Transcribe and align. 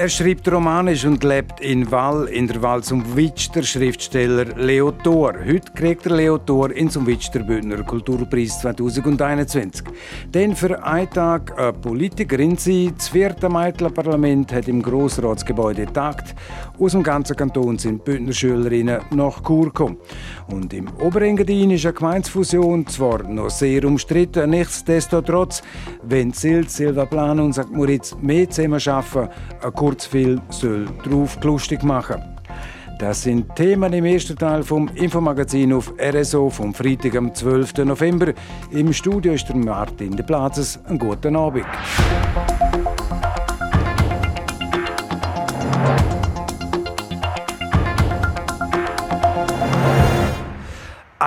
Er 0.00 0.08
schreibt 0.08 0.50
Romanisch 0.50 1.04
und 1.04 1.22
lebt 1.24 1.60
in 1.60 1.90
Wall, 1.90 2.26
in 2.28 2.46
der 2.46 2.62
Val 2.62 2.82
zum 2.82 3.04
Witsch, 3.16 3.50
der 3.54 3.64
Schriftsteller 3.64 4.46
Leo 4.56 4.92
Thor. 4.92 5.34
Heute 5.46 5.70
kriegt 5.74 6.06
der 6.06 6.16
Leo 6.16 6.38
Thor 6.38 6.70
in 6.70 6.88
zum 6.88 7.06
Witsch 7.06 7.28
der 7.34 7.40
Bündner 7.40 7.82
Kulturpreis 7.82 8.62
2021. 8.62 9.84
Denn 10.32 10.56
für 10.56 10.82
einen 10.82 11.10
Tag 11.10 11.52
eine 11.58 11.74
Politikerin 11.74 12.56
sie, 12.56 12.94
das 12.96 13.10
vierte 13.10 13.50
Meitler 13.50 13.90
Parlament 13.90 14.50
hat 14.54 14.68
im 14.68 14.80
Grossratsgebäude 14.80 15.84
tagt. 15.92 16.34
Aus 16.78 16.92
dem 16.92 17.02
ganzen 17.02 17.36
Kanton 17.36 17.76
sind 17.76 18.02
Bündner 18.02 18.32
Schülerinnen 18.32 19.02
nach 19.10 19.42
Chur 19.42 19.66
gekommen. 19.66 19.98
Und 20.46 20.72
im 20.72 20.88
Oberengadin 20.98 21.72
ist 21.72 21.84
eine 21.84 21.92
Gemeinsfusion 21.92 22.86
zwar 22.86 23.22
noch 23.24 23.50
sehr 23.50 23.84
umstritten, 23.84 24.48
nichtsdestotrotz, 24.48 25.62
wenn 26.02 26.32
Silt, 26.32 26.70
Silva 26.70 27.04
Plan 27.04 27.38
und 27.38 27.52
St. 27.52 27.70
Moritz 27.70 28.16
mehr 28.22 28.48
zusammen 28.48 28.80
arbeiten, 28.86 29.28
Kurzfilm 29.90 30.40
soll 30.50 30.86
drauf 31.02 31.36
lustig 31.42 31.82
machen. 31.82 32.22
Das 33.00 33.22
sind 33.24 33.56
Themen 33.56 33.92
im 33.92 34.04
ersten 34.04 34.36
Teil 34.36 34.62
vom 34.62 34.88
Infomagazin 34.94 35.72
auf 35.72 35.92
RSO 35.98 36.48
vom 36.48 36.72
Freitag 36.72 37.16
am 37.16 37.34
12. 37.34 37.78
November. 37.78 38.32
Im 38.70 38.92
Studio 38.92 39.32
ist 39.32 39.48
der 39.48 39.56
Martin 39.56 40.14
de 40.14 40.24
Plazes. 40.24 40.78
Einen 40.86 41.00
guten 41.00 41.34
Abend. 41.34 41.66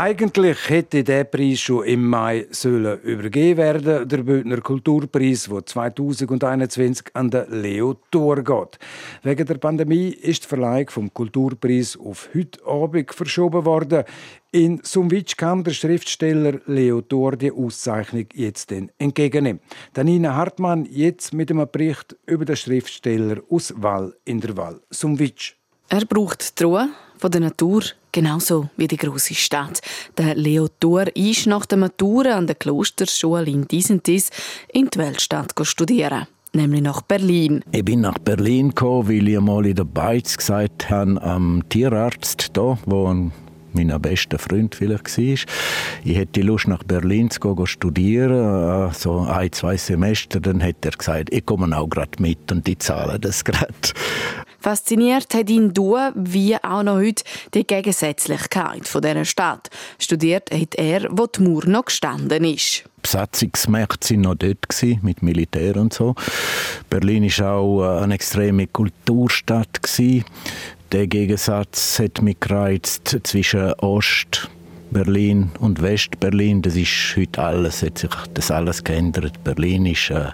Eigentlich 0.06 0.68
hätte 0.68 1.02
der 1.02 1.24
Preis 1.24 1.62
schon 1.62 1.86
im 1.86 2.10
Mai 2.10 2.46
sollen 2.52 3.00
übergeben 3.04 3.58
werden, 3.58 4.06
der 4.06 4.18
Bündner 4.18 4.60
Kulturpreis, 4.60 5.46
der 5.50 5.66
2021 5.66 7.06
an 7.14 7.30
den 7.30 7.50
Leo 7.62 7.96
Thor 8.12 8.44
geht. 8.44 8.80
Wegen 9.22 9.46
der 9.46 9.56
Pandemie 9.60 10.10
ist 10.10 10.44
die 10.44 10.48
Verleihung 10.50 10.90
vom 10.90 11.14
Kulturpreis 11.14 11.98
auf 11.98 12.28
heute 12.36 12.60
Abend 12.66 13.14
verschoben 13.14 13.64
worden. 13.64 14.04
In 14.52 14.82
Sumwitsch 14.84 15.38
kann 15.38 15.64
der 15.64 15.72
Schriftsteller 15.72 16.60
Leo 16.66 17.00
Thor 17.00 17.38
die 17.38 17.54
Auszeichnung 17.54 18.26
jetzt 18.34 18.74
entgegennehmen. 18.98 19.62
Danina 19.94 20.36
Hartmann 20.36 20.86
jetzt 20.92 21.34
mit 21.34 21.50
einem 21.50 21.66
Bericht 21.72 22.14
über 22.26 22.44
den 22.44 22.58
Schriftsteller 22.58 23.42
aus 23.50 23.74
Wall 23.78 24.14
in 24.26 24.42
der 24.42 24.58
Wall 24.58 24.82
Sumwitsch. 24.90 25.54
Er 25.88 26.04
braucht 26.04 26.60
die 26.60 26.64
Ruhe 26.66 26.90
von 27.18 27.32
der 27.32 27.40
Natur, 27.40 27.84
genauso 28.14 28.70
wie 28.78 28.88
die 28.88 28.96
große 28.96 29.36
Stadt. 29.36 29.82
Der 30.18 30.36
Leo 30.36 30.70
Thur 30.80 31.14
ist 31.18 31.48
nach 31.48 31.66
der 31.66 31.78
Matura 31.78 32.38
an 32.38 32.48
der 32.48 32.56
Klosterschule 32.56 33.48
in 33.48 33.68
Disentis 33.68 34.30
in 34.72 34.90
die 34.90 35.00
Weltstadt 35.00 35.54
studieren 35.64 36.28
nämlich 36.56 36.82
nach 36.82 37.02
Berlin. 37.02 37.64
Ich 37.72 37.84
bin 37.84 38.02
nach 38.02 38.20
Berlin 38.20 38.70
gekommen, 38.70 39.10
weil 39.10 39.28
ich 39.28 39.40
mal 39.40 39.66
in 39.66 39.76
der 39.76 39.86
Beiz 39.86 40.38
gesagt 40.38 40.88
habe, 40.88 41.20
am 41.24 41.64
Tierarzt 41.68 42.52
da, 42.54 42.78
wo 42.86 43.08
ein 43.08 43.32
mein 43.74 44.02
bester 44.02 44.38
Freund 44.38 44.76
vielleicht 44.76 45.18
war. 45.18 45.24
Ich 46.04 46.16
hätte 46.16 46.42
Lust, 46.42 46.68
nach 46.68 46.84
Berlin 46.84 47.30
zu 47.30 47.40
gehen, 47.40 47.68
studieren, 47.68 48.90
äh, 48.90 48.94
so 48.94 49.22
ein, 49.22 49.52
zwei 49.52 49.78
Semester. 49.78 50.40
Dann 50.40 50.62
hat 50.64 50.86
er 50.86 50.92
gesagt, 50.92 51.34
ich 51.34 51.46
komme 51.46 51.76
auch 51.76 51.90
gerade 51.90 52.22
mit 52.22 52.52
und 52.52 52.68
die 52.68 52.78
zahlen 52.78 53.20
das 53.20 53.44
gerade. 53.44 53.74
Fasziniert 54.64 55.34
hat 55.34 55.50
ihn 55.50 55.74
du, 55.74 55.98
wie 56.16 56.56
auch 56.56 56.84
noch 56.84 56.96
heute, 56.96 57.26
die 57.54 57.68
Gegensätzlichkeit 57.68 58.88
von 58.88 59.02
dieser 59.02 59.26
Stadt. 59.26 59.70
Studiert 60.00 60.52
hat 60.54 60.76
er, 60.76 61.06
wo 61.12 61.28
die 61.28 61.42
Mauer 61.42 61.66
noch 61.66 61.84
gestanden 61.84 62.46
ist. 62.46 62.86
Besatzungsmächte 63.02 64.14
waren 64.14 64.22
noch 64.22 64.36
dort 64.36 64.66
mit 65.02 65.22
Militär 65.22 65.76
und 65.76 65.94
so. 65.94 66.16
Berlin 66.90 67.26
war 67.26 67.56
auch 67.56 67.84
äh, 67.84 68.04
eine 68.04 68.14
extreme 68.14 68.68
Kulturstadt 68.68 69.82
Der 70.94 71.08
Gegensatz 71.08 72.00
hat 72.00 72.22
mich 72.22 72.40
gereizt 72.40 73.18
zwischen 73.24 73.74
Ost 73.80 74.50
Berlin 74.94 75.52
und 75.60 75.82
Westberlin, 75.82 76.62
das 76.62 76.76
ist 76.76 77.16
heute 77.18 77.42
alles, 77.42 77.82
hat 77.82 77.98
sich 77.98 78.12
das 78.34 78.52
alles 78.52 78.84
geändert. 78.84 79.44
Berlin 79.44 79.88
ist 79.88 80.12
äh, 80.12 80.28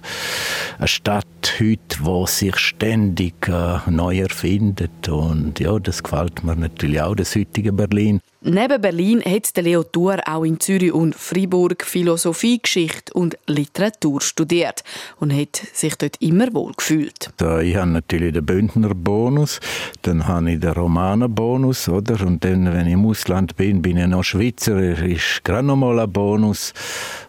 eine 0.78 0.88
Stadt 0.88 1.26
heute, 1.60 1.80
die 2.04 2.28
sich 2.28 2.58
ständig 2.58 3.48
äh, 3.48 3.80
neu 3.90 4.20
erfindet 4.20 5.08
und 5.08 5.60
ja, 5.60 5.80
das 5.80 6.04
gefällt 6.04 6.44
mir 6.44 6.56
natürlich 6.56 7.02
auch, 7.02 7.16
das 7.16 7.36
heutige 7.36 7.72
Berlin. 7.72 8.20
Neben 8.42 8.82
Berlin 8.82 9.22
hat 9.22 9.52
Leo 9.58 9.84
Thur 9.84 10.20
auch 10.26 10.46
in 10.46 10.62
Zürich 10.62 10.94
und 10.94 11.14
Freiburg 11.14 11.84
Philosophie, 11.84 12.58
Geschichte 12.62 13.14
und 13.14 13.38
Literatur 13.48 14.22
studiert 14.22 14.86
und 15.20 15.36
hat 15.36 15.62
sich 15.74 15.96
dort 15.96 16.16
immer 16.22 16.54
wohl 16.54 16.72
gefühlt. 16.72 17.32
Ich 17.62 17.76
habe 17.76 17.92
natürlich 17.92 18.32
den 18.32 18.46
Bündner 18.46 18.96
Bonus, 18.96 19.60
dann 20.04 20.26
habe 20.26 20.54
ich 20.54 20.62
den 20.62 20.72
Romaner 20.72 21.28
Bonus, 21.28 21.90
oder? 21.90 22.26
Und 22.26 22.46
dann, 22.46 22.72
wenn 22.74 22.88
ich 22.88 22.94
im 22.94 23.06
Ausland 23.06 23.58
bin, 23.58 23.82
bin 23.82 23.98
ich 23.98 24.08
noch 24.08 24.24
Schweizer, 24.24 24.80
ist 24.80 25.44
gerade 25.44 25.68
noch 25.68 25.82
ein 25.82 26.10
Bonus. 26.10 26.74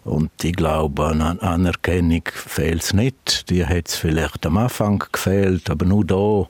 Und 0.04 0.31
ich 0.44 0.54
glaube, 0.54 1.06
an 1.06 1.21
Anerkennung 1.41 2.22
fehlt 2.32 2.82
es 2.82 2.94
nicht. 2.94 3.50
Die 3.50 3.66
hat 3.66 3.88
es 3.88 3.97
vielleicht 3.97 4.47
am 4.47 4.56
Anfang 4.59 5.04
gefehlt, 5.12 5.69
aber 5.71 5.84
nur 5.84 6.04
da, 6.04 6.48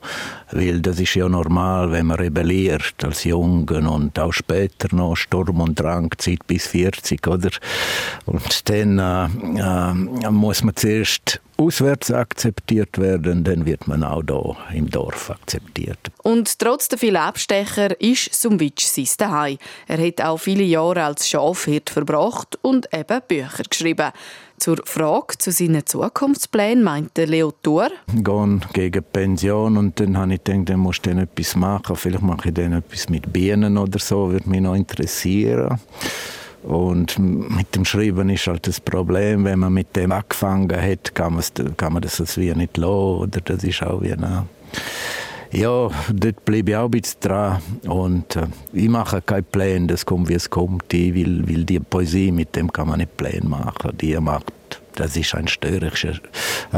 weil 0.51 0.81
das 0.81 0.99
ist 0.99 1.15
ja 1.15 1.27
normal, 1.27 1.91
wenn 1.91 2.07
man 2.07 2.17
rebelliert 2.17 3.03
als 3.03 3.23
Jungen 3.23 3.87
und 3.87 4.19
auch 4.19 4.33
später 4.33 4.93
noch 4.95 5.15
Sturm 5.15 5.61
und 5.61 5.79
Drang, 5.79 6.11
Zeit 6.17 6.45
bis 6.47 6.67
40, 6.67 7.25
oder? 7.27 7.51
Und 8.25 8.69
dann 8.69 8.99
äh, 8.99 9.25
äh, 9.59 10.31
muss 10.31 10.63
man 10.63 10.75
zuerst 10.75 11.41
auswärts 11.61 12.11
akzeptiert 12.11 12.97
werden, 12.97 13.43
dann 13.43 13.65
wird 13.65 13.87
man 13.87 14.03
auch 14.03 14.23
hier 14.23 14.77
im 14.77 14.89
Dorf 14.89 15.29
akzeptiert. 15.29 15.99
Und 16.23 16.57
trotz 16.57 16.87
der 16.87 16.97
vielen 16.97 17.17
Abstecher 17.17 17.99
ist 18.01 18.33
Sumwitsch 18.33 18.85
sein 18.85 19.05
Zuhause. 19.05 19.57
Er 19.87 20.05
hat 20.05 20.21
auch 20.21 20.37
viele 20.37 20.63
Jahre 20.63 21.03
als 21.03 21.29
Schafhirt 21.29 21.89
verbracht 21.89 22.57
und 22.61 22.87
eben 22.93 23.21
Bücher 23.27 23.63
geschrieben. 23.69 24.11
Zur 24.61 24.77
Frage 24.85 25.39
zu 25.39 25.49
seinen 25.51 25.87
Zukunftsplänen 25.87 26.83
meinte 26.83 27.25
Leo 27.25 27.51
Thur. 27.63 27.89
Gehen 28.13 28.61
gegen 28.73 29.03
Pension 29.11 29.75
und 29.75 29.99
dann 29.99 30.15
habe 30.15 30.35
ich 30.35 30.43
gedacht, 30.43 30.69
dann 30.69 30.81
musst 30.81 31.03
du 31.03 31.09
etwas 31.09 31.55
machen. 31.55 31.95
Vielleicht 31.95 32.21
mache 32.21 32.49
ich 32.49 32.53
dann 32.53 32.73
etwas 32.73 33.09
mit 33.09 33.33
Bienen 33.33 33.75
oder 33.75 33.97
so, 33.97 34.31
würde 34.31 34.47
mich 34.47 34.61
noch 34.61 34.75
interessieren. 34.75 35.79
Und 36.61 37.17
mit 37.17 37.73
dem 37.73 37.85
Schreiben 37.85 38.29
ist 38.29 38.45
halt 38.45 38.67
das 38.67 38.79
Problem, 38.79 39.45
wenn 39.45 39.57
man 39.57 39.73
mit 39.73 39.95
dem 39.95 40.11
angefangen 40.11 40.79
hat, 40.79 41.15
kann, 41.15 41.41
kann 41.75 41.93
man 41.93 42.03
das 42.03 42.37
wie 42.37 42.53
nicht 42.53 42.77
lassen. 42.77 43.19
Oder 43.19 43.41
das 43.41 43.63
ist 43.63 43.81
auch 43.81 44.03
wie 44.03 44.13
eine 44.13 44.45
ja, 45.51 45.89
dort 46.13 46.45
bleibe 46.45 46.71
ich 46.71 46.77
auch 46.77 46.85
ein 46.85 46.91
bisschen 46.91 47.19
dran. 47.21 47.61
Und 47.87 48.35
äh, 48.35 48.47
ich 48.73 48.89
mache 48.89 49.21
keine 49.21 49.43
Pläne, 49.43 49.87
das 49.87 50.05
kommt, 50.05 50.29
wie 50.29 50.33
es 50.33 50.49
kommt. 50.49 50.93
Ich 50.93 51.13
will, 51.13 51.47
will 51.47 51.65
die 51.65 51.79
Poesie, 51.79 52.31
mit 52.31 52.55
dem 52.55 52.71
kann 52.71 52.87
man 52.87 52.99
nicht 52.99 53.17
Pläne 53.17 53.47
machen. 53.47 53.97
Die 53.97 54.15
macht 54.19 54.51
das 54.95 55.15
ist 55.15 55.33
ein 55.35 55.47
störrischer, 55.47 56.19
äh, 56.73 56.75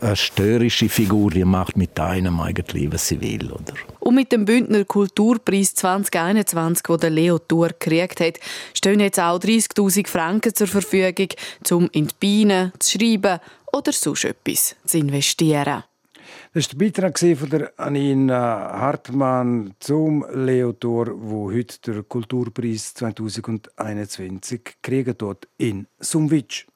eine 0.00 0.16
störrische 0.16 0.88
Figur, 0.88 1.30
die 1.30 1.44
macht 1.44 1.76
mit 1.76 1.98
einem 2.00 2.40
eigentlich, 2.40 2.92
was 2.92 3.08
sie 3.08 3.20
will. 3.20 3.52
Oder? 3.52 3.74
Und 4.00 4.14
mit 4.14 4.32
dem 4.32 4.44
Bündner 4.44 4.84
Kulturpreis 4.84 5.74
2021, 5.74 6.82
den 6.86 7.00
der 7.00 7.10
Leo 7.10 7.38
Tour 7.38 7.68
gekriegt 7.68 8.20
hat, 8.20 8.38
stehen 8.74 9.00
jetzt 9.00 9.20
auch 9.20 9.38
30'000 9.38 10.06
Franken 10.08 10.54
zur 10.54 10.66
Verfügung, 10.66 11.28
um 11.70 11.88
in 11.92 12.08
die 12.08 12.14
Bienen 12.18 12.72
zu 12.78 12.98
schreiben 12.98 13.40
oder 13.72 13.92
sonst 13.92 14.24
etwas 14.24 14.74
zu 14.86 14.98
investieren. 14.98 15.84
Das 16.58 16.66
war 16.66 16.76
der 16.76 16.86
Beitrag 16.86 17.18
von 17.38 17.50
der 17.50 17.72
Anina 17.76 18.36
Hartmann 18.80 19.74
zum 19.78 20.26
Leotor, 20.32 21.06
wo 21.14 21.52
heute 21.52 21.78
der 21.86 22.02
Kulturpreis 22.02 22.94
2021 22.94 24.78
kriegen 24.82 25.14
dort 25.16 25.46
in 25.56 25.86
Sumwitsch. 26.00 26.66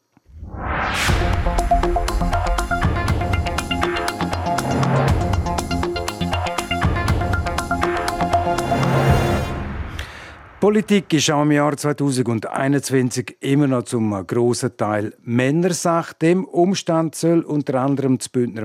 Politik 10.60 11.12
ist 11.12 11.28
auch 11.28 11.42
im 11.42 11.50
Jahr 11.50 11.76
2021 11.76 13.38
immer 13.40 13.66
noch 13.66 13.82
zum 13.82 14.24
grossen 14.24 14.76
Teil 14.76 15.12
Männersache. 15.24 16.14
Dem 16.22 16.44
Umstand 16.44 17.16
soll 17.16 17.40
unter 17.40 17.80
anderem 17.80 18.18
das 18.18 18.28
Bündner 18.28 18.64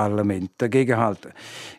Parlament 0.00 0.52
dagegenhalten. 0.56 1.32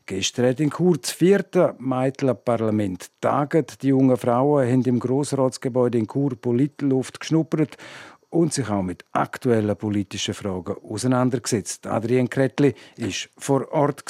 Gestern 0.06 0.50
hat 0.50 0.60
in 0.60 0.70
Kurz 0.70 1.10
vierte 1.10 1.74
Meitler-Parlament 1.80 3.10
taget. 3.20 3.82
Die 3.82 3.88
jungen 3.88 4.16
Frauen 4.16 4.70
haben 4.70 4.84
im 4.84 5.00
Grossratsgebäude 5.00 5.98
in 5.98 6.08
Chur 6.08 6.36
Politluft 6.40 7.20
geschnuppert 7.20 7.78
und 8.30 8.54
sich 8.54 8.70
auch 8.70 8.84
mit 8.84 9.04
aktuellen 9.12 9.76
politischen 9.76 10.36
Fragen 10.36 10.76
auseinandergesetzt. 10.88 11.88
Adrian 11.88 12.30
Kretli 12.30 12.76
war 12.98 13.10
vor 13.40 13.72
Ort. 13.72 14.04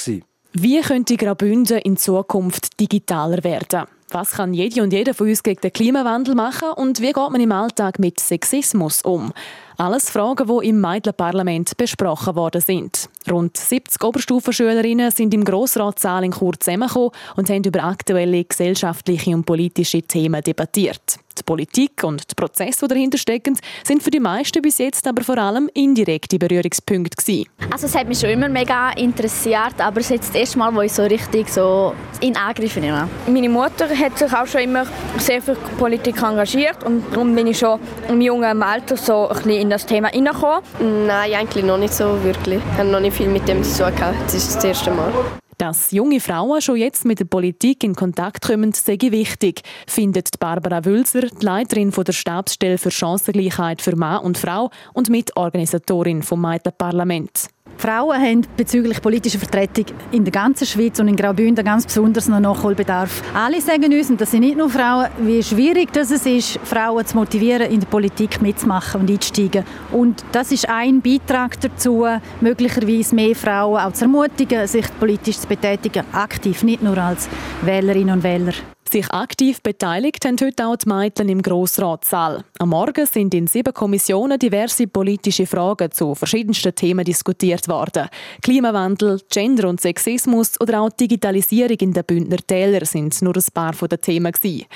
Wie 0.52 0.80
könnte 0.82 1.16
Graubünden 1.16 1.78
in 1.78 1.96
Zukunft 1.96 2.78
digitaler 2.78 3.42
werden? 3.42 3.86
Was 4.10 4.32
kann 4.32 4.52
jede 4.52 4.82
und 4.82 4.92
jeder 4.92 5.14
von 5.14 5.26
uns 5.26 5.42
gegen 5.42 5.62
den 5.62 5.72
Klimawandel 5.72 6.34
machen 6.34 6.68
und 6.76 7.00
wie 7.00 7.14
geht 7.14 7.30
man 7.30 7.40
im 7.40 7.52
Alltag 7.52 7.98
mit 7.98 8.20
Sexismus 8.20 9.00
um? 9.00 9.32
Alles 9.78 10.10
Fragen, 10.10 10.46
die 10.46 10.68
im 10.68 10.80
Meidler-Parlament 10.80 11.78
besprochen 11.78 12.36
worden 12.36 12.60
sind. 12.60 13.08
Rund 13.30 13.56
70 13.56 14.02
Oberstufenschülerinnen 14.02 15.10
sind 15.10 15.34
im 15.34 15.44
Grossratssaal 15.44 16.24
in 16.24 16.32
Chur 16.32 16.58
zusammengekommen 16.58 17.10
und 17.36 17.48
haben 17.48 17.64
über 17.64 17.84
aktuelle 17.84 18.44
gesellschaftliche 18.44 19.30
und 19.30 19.44
politische 19.44 20.02
Themen 20.02 20.42
debattiert. 20.42 21.18
Die 21.38 21.42
Politik 21.44 22.04
und 22.04 22.30
die 22.30 22.34
Prozesse, 22.34 22.86
die 22.86 22.88
dahinter 22.88 23.18
stecken, 23.18 23.56
sind 23.84 24.02
für 24.02 24.10
die 24.10 24.20
meisten 24.20 24.60
bis 24.60 24.78
jetzt 24.78 25.06
aber 25.06 25.24
vor 25.24 25.38
allem 25.38 25.70
indirekte 25.72 26.38
Berührungspunkte 26.38 27.16
gewesen. 27.16 27.48
Also 27.70 27.86
es 27.86 27.94
hat 27.94 28.06
mich 28.06 28.18
schon 28.20 28.30
immer 28.30 28.48
mega 28.48 28.90
interessiert, 28.90 29.74
aber 29.78 30.00
es 30.00 30.06
ist 30.06 30.10
jetzt 30.10 30.28
das 30.28 30.36
erste 30.36 30.58
Mal, 30.58 30.74
wo 30.74 30.82
ich 30.82 30.92
so 30.92 31.02
richtig 31.04 31.48
so 31.48 31.94
in 32.20 32.36
Angriff 32.36 32.76
nehme. 32.76 33.08
Meine 33.26 33.48
Mutter 33.48 33.88
hat 33.88 34.18
sich 34.18 34.32
auch 34.32 34.46
schon 34.46 34.62
immer 34.62 34.86
sehr 35.18 35.40
für 35.40 35.54
Politik 35.78 36.22
engagiert 36.22 36.84
und 36.84 37.04
darum 37.12 37.34
bin 37.34 37.46
ich 37.46 37.58
schon 37.58 37.80
im 38.08 38.20
jungen 38.20 38.62
Alter 38.62 38.96
so 38.96 39.28
ein 39.28 39.36
bisschen 39.36 39.50
in 39.52 39.70
das 39.70 39.86
Thema 39.86 40.08
hineingekommen. 40.08 40.62
Nein, 41.06 41.34
eigentlich 41.34 41.64
noch 41.64 41.78
nicht 41.78 41.94
so 41.94 42.22
wirklich. 42.22 42.60
Ich 42.72 42.78
habe 42.78 42.90
noch 42.90 43.00
nicht 43.00 43.11
viel 43.12 43.28
mit 43.28 43.46
dem 43.46 43.62
zu 43.62 43.84
tun 43.84 43.94
gehabt. 43.94 44.24
Das 44.26 44.34
ist 44.34 44.56
das 44.56 44.64
erste 44.64 44.90
Mal. 44.90 45.12
Dass 45.58 45.92
junge 45.92 46.18
Frauen 46.18 46.60
schon 46.60 46.76
jetzt 46.76 47.04
mit 47.04 47.20
der 47.20 47.26
Politik 47.26 47.84
in 47.84 47.94
Kontakt 47.94 48.44
kommen, 48.44 48.72
sei 48.72 48.98
wichtig, 49.00 49.62
findet 49.86 50.40
Barbara 50.40 50.84
Wülser, 50.84 51.20
die 51.20 51.44
Leiterin 51.44 51.90
der 51.92 52.12
Stabsstelle 52.12 52.78
für 52.78 52.90
Chancengleichheit 52.90 53.80
für 53.80 53.94
Mann 53.94 54.24
und 54.24 54.38
Frau 54.38 54.70
und 54.92 55.08
Mitorganisatorin 55.08 56.22
vom 56.22 56.40
Meitler 56.40 56.72
Parlament. 56.72 57.48
Frauen 57.76 58.20
haben 58.20 58.42
bezüglich 58.56 59.00
politischer 59.02 59.38
Vertretung 59.38 59.86
in 60.12 60.24
der 60.24 60.32
ganzen 60.32 60.66
Schweiz 60.66 60.98
und 61.00 61.08
in 61.08 61.16
Graubünden 61.16 61.64
ganz 61.64 61.84
besonders 61.84 62.28
noch 62.28 62.40
Nachholbedarf. 62.40 63.22
Alle 63.34 63.60
sagen 63.60 63.92
uns, 63.92 64.10
und 64.10 64.20
das 64.20 64.30
sind 64.30 64.40
nicht 64.40 64.56
nur 64.56 64.70
Frauen, 64.70 65.08
wie 65.18 65.42
schwierig 65.42 65.92
das 65.92 66.10
es 66.10 66.26
ist, 66.26 66.58
Frauen 66.64 67.04
zu 67.06 67.16
motivieren, 67.16 67.70
in 67.70 67.80
der 67.80 67.86
Politik 67.86 68.40
mitzumachen 68.40 69.00
und 69.00 69.10
einzusteigen. 69.10 69.64
Und 69.90 70.24
das 70.32 70.52
ist 70.52 70.68
ein 70.68 71.00
Beitrag 71.00 71.60
dazu, 71.60 72.06
möglicherweise 72.40 73.14
mehr 73.14 73.34
Frauen 73.34 73.80
auch 73.80 73.92
zu 73.92 74.04
ermutigen, 74.04 74.66
sich 74.66 74.86
politisch 74.98 75.38
zu 75.38 75.46
betätigen, 75.46 76.04
aktiv, 76.12 76.62
nicht 76.62 76.82
nur 76.82 76.98
als 76.98 77.28
Wählerinnen 77.62 78.14
und 78.14 78.22
Wähler. 78.22 78.52
Sich 78.92 79.10
aktiv 79.10 79.62
beteiligt 79.62 80.22
haben 80.26 80.36
heute 80.38 80.66
auch 80.66 80.76
die 80.76 80.86
Mädchen 80.86 81.30
im 81.30 81.40
Grossratssaal. 81.40 82.44
Am 82.58 82.68
Morgen 82.68 83.06
sind 83.06 83.32
in 83.32 83.46
sieben 83.46 83.72
Kommissionen 83.72 84.38
diverse 84.38 84.86
politische 84.86 85.46
Fragen 85.46 85.90
zu 85.90 86.14
verschiedensten 86.14 86.74
Themen 86.74 87.02
diskutiert 87.02 87.68
worden. 87.68 88.10
Klimawandel, 88.42 89.18
Gender 89.30 89.70
und 89.70 89.80
Sexismus 89.80 90.60
oder 90.60 90.82
auch 90.82 90.90
Digitalisierung 90.90 91.78
in 91.78 91.94
den 91.94 92.04
Bündner 92.04 92.36
Tälern 92.36 92.84
sind 92.84 93.22
nur 93.22 93.34
ein 93.34 93.44
paar 93.54 93.72
der 93.72 93.98
Themen. 93.98 94.30
Gewesen. 94.30 94.66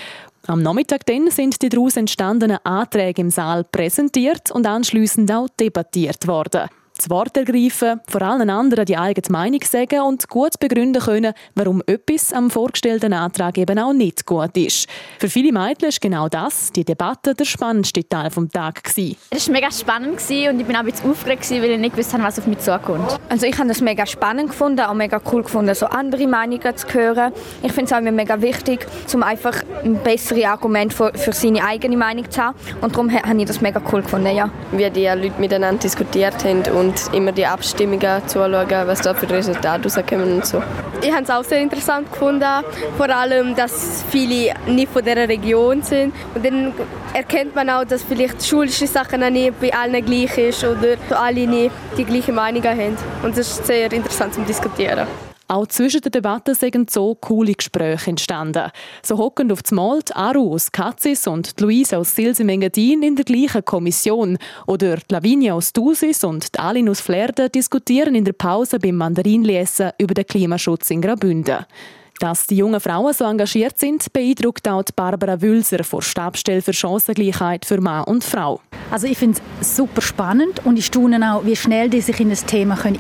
Am 0.47 0.63
Nachmittag 0.63 1.05
dann 1.05 1.31
sind 1.31 1.61
die 1.61 1.69
daraus 1.69 1.99
entstandenen 1.99 2.65
Anträge 2.65 3.21
im 3.21 3.29
Saal 3.29 3.65
präsentiert 3.65 4.51
und 4.51 4.67
anschließend 4.67 5.31
auch 5.31 5.49
debattiert 5.61 6.27
worden 6.27 6.71
das 6.97 7.11
Wort 7.11 7.37
ergreifen, 7.37 8.01
vor 8.09 8.23
allen 8.23 8.51
anderen 8.51 8.85
die 8.85 8.97
eigene 8.97 9.31
Meinung 9.31 9.61
sagen 9.63 10.01
und 10.01 10.29
gut 10.29 10.59
begründen 10.59 11.03
können, 11.03 11.33
warum 11.55 11.83
etwas 11.87 12.33
am 12.33 12.51
vorgestellten 12.51 13.13
Antrag 13.13 13.59
eben 13.59 13.79
auch 13.79 13.93
nicht 13.93 14.27
gut 14.27 14.57
ist. 14.57 14.89
Für 15.19 15.29
viele 15.29 15.53
Mädchen 15.53 15.89
ist 15.89 16.01
genau 16.01 16.29
das, 16.29 16.73
die 16.73 16.85
Debatte, 16.85 17.35
der 17.35 17.45
spannendste 17.45 18.09
Teil 18.09 18.31
des 18.31 18.49
Tages. 18.51 19.17
Es 19.31 19.49
war 19.49 19.53
mega 19.53 19.71
spannend 19.71 20.21
und 20.21 20.61
ich 20.61 20.67
bin 20.67 20.77
auch 20.77 20.81
ein 20.81 20.87
bisschen 20.87 21.11
aufgeregt, 21.11 21.51
weil 21.51 21.71
ich 21.71 21.79
nicht 21.79 21.97
wusste, 21.97 22.19
was 22.21 22.39
auf 22.39 22.47
mich 22.47 22.59
zukommt. 22.59 23.19
Also 23.29 23.47
ich 23.47 23.59
habe 23.59 23.71
es 23.71 23.81
mega 23.81 24.07
spannend 24.07 24.51
gefunden, 24.51 24.81
auch 24.81 24.95
mega 24.95 25.21
cool 25.33 25.43
gefunden, 25.43 25.75
so 25.75 25.87
andere 25.87 26.27
Meinungen 26.27 26.77
zu 26.77 26.89
hören. 26.93 27.33
Ich 27.63 27.73
finde 27.73 27.87
es 27.87 27.93
auch 27.93 28.01
mega 28.01 28.41
wichtig, 28.41 28.87
um 29.13 29.23
einfach 29.23 29.63
ein 29.85 30.03
besseres 30.03 30.45
Argument 30.45 30.93
für, 30.93 31.13
für 31.15 31.33
seine 31.33 31.65
eigene 31.65 31.97
Meinung 31.97 32.31
zu 32.31 32.43
haben. 32.43 32.57
Und 32.81 32.95
darum 32.95 33.13
habe 33.13 33.41
ich 33.41 33.47
das 33.47 33.61
mega 33.61 33.81
cool 33.93 34.03
gefunden, 34.03 34.35
ja. 34.35 34.51
Wie 34.73 34.89
die 34.91 35.07
Leute 35.07 35.41
miteinander 35.41 35.81
diskutiert 35.81 36.45
haben 36.45 36.63
und 36.73 36.86
und 36.87 37.15
immer 37.15 37.33
die 37.33 37.47
Abstimmungen 37.47 38.27
zuschauen, 38.27 38.87
was 38.87 39.01
da 39.01 39.15
für 39.15 39.29
Resultate 39.29 39.83
rauskommen 39.85 40.37
und 40.37 40.47
so. 40.47 40.63
Ich 41.03 41.13
habe 41.13 41.23
es 41.25 41.31
auch 41.31 41.45
sehr 41.45 41.61
interessant 41.61 42.11
gefunden, 42.11 42.45
vor 42.97 43.11
allem, 43.11 43.55
dass 43.55 44.05
viele 44.11 44.55
nicht 44.67 44.93
von 44.93 45.05
dieser 45.05 45.29
Region 45.29 45.83
sind 45.83 46.15
und 46.35 46.45
dann 46.45 46.73
erkennt 47.13 47.55
man 47.55 47.69
auch, 47.71 47.85
dass 47.85 48.03
vielleicht 48.03 48.45
schulische 48.45 48.87
Sachen 48.87 49.21
nicht 49.33 49.61
bei 49.61 49.73
allen 49.73 50.05
gleich 50.05 50.39
ist 50.39 50.65
oder 50.65 50.97
alle 51.11 51.47
nicht 51.47 51.73
die 51.97 52.05
gleiche 52.05 52.33
Meinung 52.33 52.63
haben 52.63 52.97
und 53.23 53.37
das 53.37 53.51
ist 53.51 53.67
sehr 53.67 53.93
interessant 53.93 54.35
zum 54.35 54.47
Diskutieren. 54.47 55.07
Auch 55.49 55.69
zwischen 55.69 56.01
den 56.01 56.11
Debatten 56.11 56.57
sind 56.57 56.91
so 56.91 57.15
coole 57.15 57.53
Gespräche 57.53 58.11
entstanden. 58.11 58.73
So 59.03 59.17
hocken 59.17 59.53
auf 59.53 59.63
dem 59.63 59.77
Mal 59.77 60.01
Aru 60.13 60.53
aus 60.53 60.73
Katzis 60.73 61.29
und 61.29 61.61
Luise 61.61 61.99
aus 61.99 62.17
Silsimengadin 62.17 63.05
in 63.05 63.15
der 63.15 63.25
gleichen 63.25 63.65
Kommission. 63.65 64.39
Oder 64.67 64.99
Lavinia 65.09 65.55
aus 65.55 65.73
Dusis 65.73 66.25
und 66.25 66.59
Alin 66.59 66.89
aus 66.89 67.01
Flerde 67.01 67.49
diskutieren 67.49 68.17
in 68.17 68.25
der 68.25 68.33
Pause 68.33 68.81
beim 68.81 68.97
Mandarinlesen 68.97 69.93
über 69.99 70.15
den 70.15 70.27
Klimaschutz 70.27 70.91
in 70.91 71.01
Graubünden. 71.01 71.65
Dass 72.19 72.47
die 72.47 72.57
jungen 72.57 72.81
Frauen 72.81 73.13
so 73.13 73.25
engagiert 73.25 73.79
sind, 73.79 74.13
beeindruckt 74.13 74.67
auch 74.69 74.83
Barbara 74.95 75.41
Wülser 75.41 75.85
von 75.85 76.01
Stabstelle 76.01 76.63
für 76.63 76.73
Chancengleichheit 76.73 77.65
für 77.65 77.81
Mann 77.81 78.05
und 78.05 78.25
Frau. 78.25 78.61
Also 78.91 79.07
ich 79.07 79.19
finde 79.19 79.41
es 79.61 79.77
super 79.77 80.01
spannend 80.01 80.65
und 80.65 80.79
ich 80.79 80.87
staune 80.87 81.35
auch, 81.35 81.45
wie 81.45 81.57
schnell 81.57 81.91
die 81.91 82.01
sich 82.01 82.21
in 82.21 82.31
das 82.31 82.45
Thema 82.45 82.77
können 82.77 82.97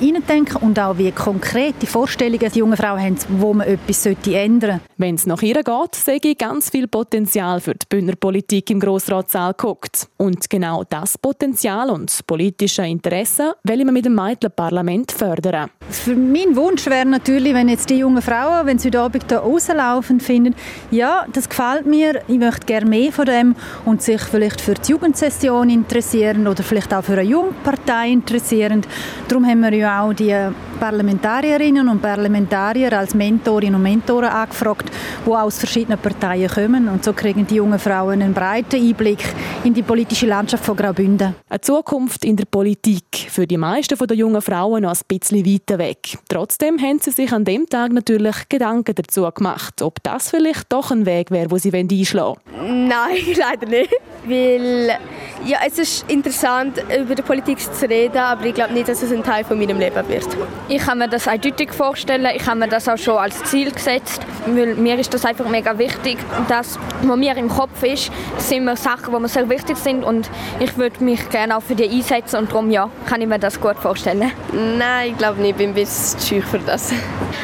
und 0.60 0.78
auch 0.78 0.98
wie 0.98 1.12
konkret 1.12 1.76
die 1.80 1.86
Vorstellungen 1.86 2.50
die 2.52 2.58
jungen 2.58 2.76
Frauen 2.76 3.00
haben, 3.00 3.16
wo 3.38 3.54
man 3.54 3.66
etwas 3.68 4.04
ändern 4.04 4.60
sollte. 4.60 4.80
Wenn 4.96 5.14
es 5.14 5.26
nach 5.26 5.42
ihr 5.42 5.62
geht, 5.62 5.94
sehe 5.94 6.18
ich 6.22 6.38
ganz 6.38 6.70
viel 6.70 6.88
Potenzial 6.88 7.60
für 7.60 7.74
die 7.74 7.86
Bündner 7.88 8.16
Politik 8.16 8.70
im 8.70 8.80
Grossratssaal 8.80 9.52
geguckt. 9.52 10.08
Und 10.16 10.50
genau 10.50 10.82
das 10.88 11.16
Potenzial 11.18 11.90
und 11.90 12.26
politische 12.26 12.82
Interesse 12.82 13.54
will 13.62 13.84
man 13.84 13.94
mit 13.94 14.06
dem 14.06 14.14
Meitler-Parlament 14.14 15.12
fördern. 15.12 15.70
Für 15.88 16.16
mein 16.16 16.56
Wunsch 16.56 16.86
wäre 16.86 17.06
natürlich, 17.06 17.54
wenn 17.54 17.68
jetzt 17.68 17.88
die 17.90 17.98
jungen 17.98 18.22
Frauen, 18.22 18.66
wenn 18.66 18.78
sie 18.78 18.88
heute 18.88 19.05
Abend 19.06 19.24
hier 19.28 19.38
rauslaufen, 19.38 20.20
finden, 20.20 20.54
ja, 20.90 21.24
das 21.32 21.48
gefällt 21.48 21.86
mir, 21.86 22.22
ich 22.28 22.38
möchte 22.38 22.66
gerne 22.66 22.86
mehr 22.86 23.12
von 23.12 23.26
dem 23.26 23.56
und 23.84 24.02
sich 24.02 24.20
vielleicht 24.20 24.60
für 24.60 24.74
die 24.74 24.92
Jugendsession 24.92 25.70
interessieren 25.70 26.46
oder 26.48 26.62
vielleicht 26.62 26.92
auch 26.92 27.04
für 27.04 27.12
eine 27.12 27.22
Jungpartei 27.22 28.08
interessieren. 28.08 28.82
Darum 29.28 29.46
haben 29.46 29.60
wir 29.60 29.72
ja 29.74 30.02
auch 30.02 30.12
die 30.12 30.36
Parlamentarierinnen 30.76 31.88
und 31.88 32.00
Parlamentarier 32.00 32.92
als 32.92 33.14
Mentorinnen 33.14 33.74
und 33.74 33.82
Mentoren 33.82 34.30
angefragt, 34.30 34.90
die 35.26 35.30
aus 35.30 35.58
verschiedenen 35.58 35.98
Parteien 35.98 36.48
kommen. 36.48 36.88
Und 36.88 37.04
so 37.04 37.12
kriegen 37.12 37.46
die 37.46 37.56
jungen 37.56 37.78
Frauen 37.78 38.22
einen 38.22 38.34
breiten 38.34 38.76
Einblick 38.76 39.24
in 39.64 39.74
die 39.74 39.82
politische 39.82 40.26
Landschaft 40.26 40.64
von 40.64 40.76
Graubünden. 40.76 41.34
Eine 41.48 41.60
Zukunft 41.60 42.24
in 42.24 42.36
der 42.36 42.44
Politik. 42.44 43.04
Für 43.28 43.46
die 43.46 43.56
meisten 43.56 43.96
der 44.06 44.16
jungen 44.16 44.42
Frauen 44.42 44.82
noch 44.82 44.94
ein 44.94 45.00
bisschen 45.08 45.44
weiter 45.44 45.78
weg. 45.78 46.18
Trotzdem 46.28 46.80
haben 46.80 46.98
sie 47.00 47.10
sich 47.10 47.32
an 47.32 47.44
dem 47.44 47.66
Tag 47.66 47.92
natürlich 47.92 48.48
Gedanken 48.48 48.94
dazu 48.94 49.28
gemacht, 49.34 49.82
ob 49.82 50.02
das 50.02 50.30
vielleicht 50.30 50.72
doch 50.72 50.90
ein 50.90 51.06
Weg 51.06 51.30
wäre, 51.30 51.50
wo 51.50 51.58
sie 51.58 51.72
einschlagen 51.72 52.36
wollen. 52.56 52.88
Nein, 52.88 53.16
leider 53.36 53.66
nicht. 53.66 53.92
Weil 54.24 54.98
ja, 55.44 55.58
es 55.66 55.78
ist 55.78 56.10
interessant, 56.10 56.82
über 56.98 57.14
die 57.14 57.22
Politik 57.22 57.60
zu 57.60 57.88
reden, 57.88 58.18
aber 58.18 58.46
ich 58.46 58.54
glaube 58.54 58.72
nicht, 58.72 58.88
dass 58.88 59.02
es 59.02 59.12
ein 59.12 59.22
Teil 59.22 59.44
von 59.44 59.58
meinem 59.58 59.78
Leben 59.78 60.08
wird. 60.08 60.26
Ich 60.68 60.78
kann 60.82 60.98
mir 60.98 61.08
das 61.08 61.28
eindeutig 61.28 61.72
vorstellen. 61.72 62.28
Ich 62.34 62.44
habe 62.44 62.58
mir 62.58 62.66
das 62.68 62.88
auch 62.88 62.98
schon 62.98 63.16
als 63.18 63.44
Ziel 63.44 63.70
gesetzt, 63.70 64.20
weil 64.46 64.74
mir 64.74 64.98
ist 64.98 65.14
das 65.14 65.24
einfach 65.24 65.48
mega 65.48 65.78
wichtig. 65.78 66.18
Das, 66.48 66.76
was 67.02 67.16
mir 67.16 67.36
im 67.36 67.48
Kopf 67.48 67.84
ist, 67.84 68.10
sind 68.38 68.64
mir 68.64 68.74
Sachen, 68.76 69.14
die 69.14 69.20
mir 69.20 69.28
sehr 69.28 69.48
wichtig 69.48 69.76
sind 69.76 70.02
und 70.02 70.28
ich 70.58 70.76
würde 70.76 71.04
mich 71.04 71.28
gerne 71.30 71.56
auch 71.56 71.62
für 71.62 71.76
die 71.76 71.88
einsetzen 71.88 72.38
und 72.38 72.50
darum 72.50 72.70
ja, 72.72 72.90
kann 73.06 73.20
ich 73.20 73.28
mir 73.28 73.38
das 73.38 73.60
gut 73.60 73.76
vorstellen. 73.76 74.32
Nein, 74.52 75.12
ich 75.12 75.18
glaube 75.18 75.40
nicht. 75.40 75.50
Ich 75.50 75.56
bin 75.56 75.70
ein 75.70 75.74
bisschen 75.74 76.20
scheu 76.20 76.40
für 76.44 76.58
das. 76.58 76.92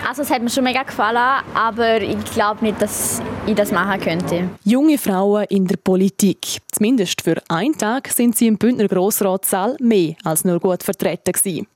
Also 0.09 0.23
es 0.23 0.31
hat 0.31 0.43
mir 0.43 0.51
schon 0.51 0.65
mega 0.65 0.83
gefallen, 0.83 1.45
aber 1.55 2.01
ich 2.01 2.25
glaube 2.35 2.65
nicht, 2.65 2.83
dass 2.83 3.23
ich 3.47 3.55
das 3.55 3.71
machen 3.71 4.01
könnte. 4.01 4.49
Junge 4.65 4.99
Frauen 4.99 5.45
in 5.49 5.69
der 5.69 5.77
Politik. 5.77 6.59
Zumindest 6.73 7.23
für 7.23 7.41
einen 7.49 7.79
Tag 7.79 8.09
sind 8.09 8.37
sie 8.37 8.49
im 8.49 8.59
Bündner 8.59 8.89
Grossratssaal 8.89 9.77
mehr 9.79 10.17
als 10.25 10.45
nur 10.45 10.59
gut 10.59 10.83
vertreten 10.83 11.33
gewesen. 11.33 11.69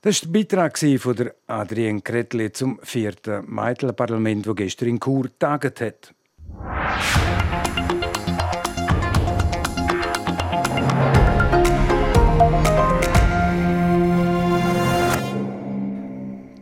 Das 0.00 0.22
war 0.22 0.32
der 0.32 0.38
Beitrag 0.38 0.78
von 1.00 1.30
Adrienne 1.48 2.00
Kretli 2.02 2.52
zum 2.52 2.78
vierten 2.84 3.42
Meitler-Parlament, 3.52 4.46
das 4.46 4.54
gestern 4.54 4.90
in 4.90 5.00
Chur 5.00 5.28
taget 5.40 5.80
hat. 5.80 6.14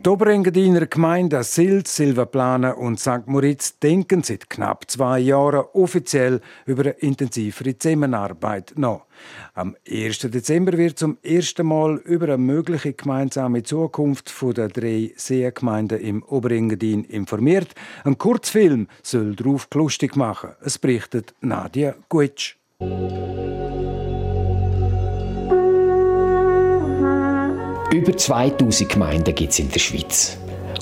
Die 0.07 0.11
Oberengadiner 0.13 0.87
Gemeinden 0.87 1.43
Silz, 1.43 1.97
Silvaplana 1.97 2.75
und 2.75 3.01
St. 3.01 3.27
Moritz 3.27 3.81
denken 3.81 4.23
seit 4.23 4.49
knapp 4.49 4.89
zwei 4.89 5.19
Jahren 5.19 5.65
offiziell 5.73 6.41
über 6.65 6.83
eine 6.83 6.91
intensivere 6.93 7.77
Zusammenarbeit 7.77 8.75
nach. 8.77 9.01
Am 9.55 9.75
1. 9.91 10.21
Dezember 10.21 10.79
wird 10.79 11.01
zum 11.01 11.19
ersten 11.25 11.67
Mal 11.67 11.97
über 12.05 12.27
eine 12.27 12.39
mögliche 12.39 12.93
gemeinsame 12.93 13.65
Zukunft 13.65 14.33
der 14.57 14.69
drei 14.69 15.13
Seengemeinden 15.17 15.99
im 15.99 16.23
Oberengadin 16.23 17.03
informiert. 17.03 17.75
Ein 18.05 18.17
Kurzfilm 18.17 18.87
soll 19.03 19.35
darauf 19.35 19.67
lustig 19.75 20.15
machen. 20.15 20.51
Es 20.61 20.79
berichtet 20.79 21.35
Nadia 21.41 21.97
Gutsch. 22.09 22.55
Über 27.93 28.17
2000 28.17 28.91
Gemeinden 28.91 29.35
gibt 29.35 29.53
es 29.53 29.61
in 29.61 29.71
der 29.71 29.79
Schweiz. 29.79 30.37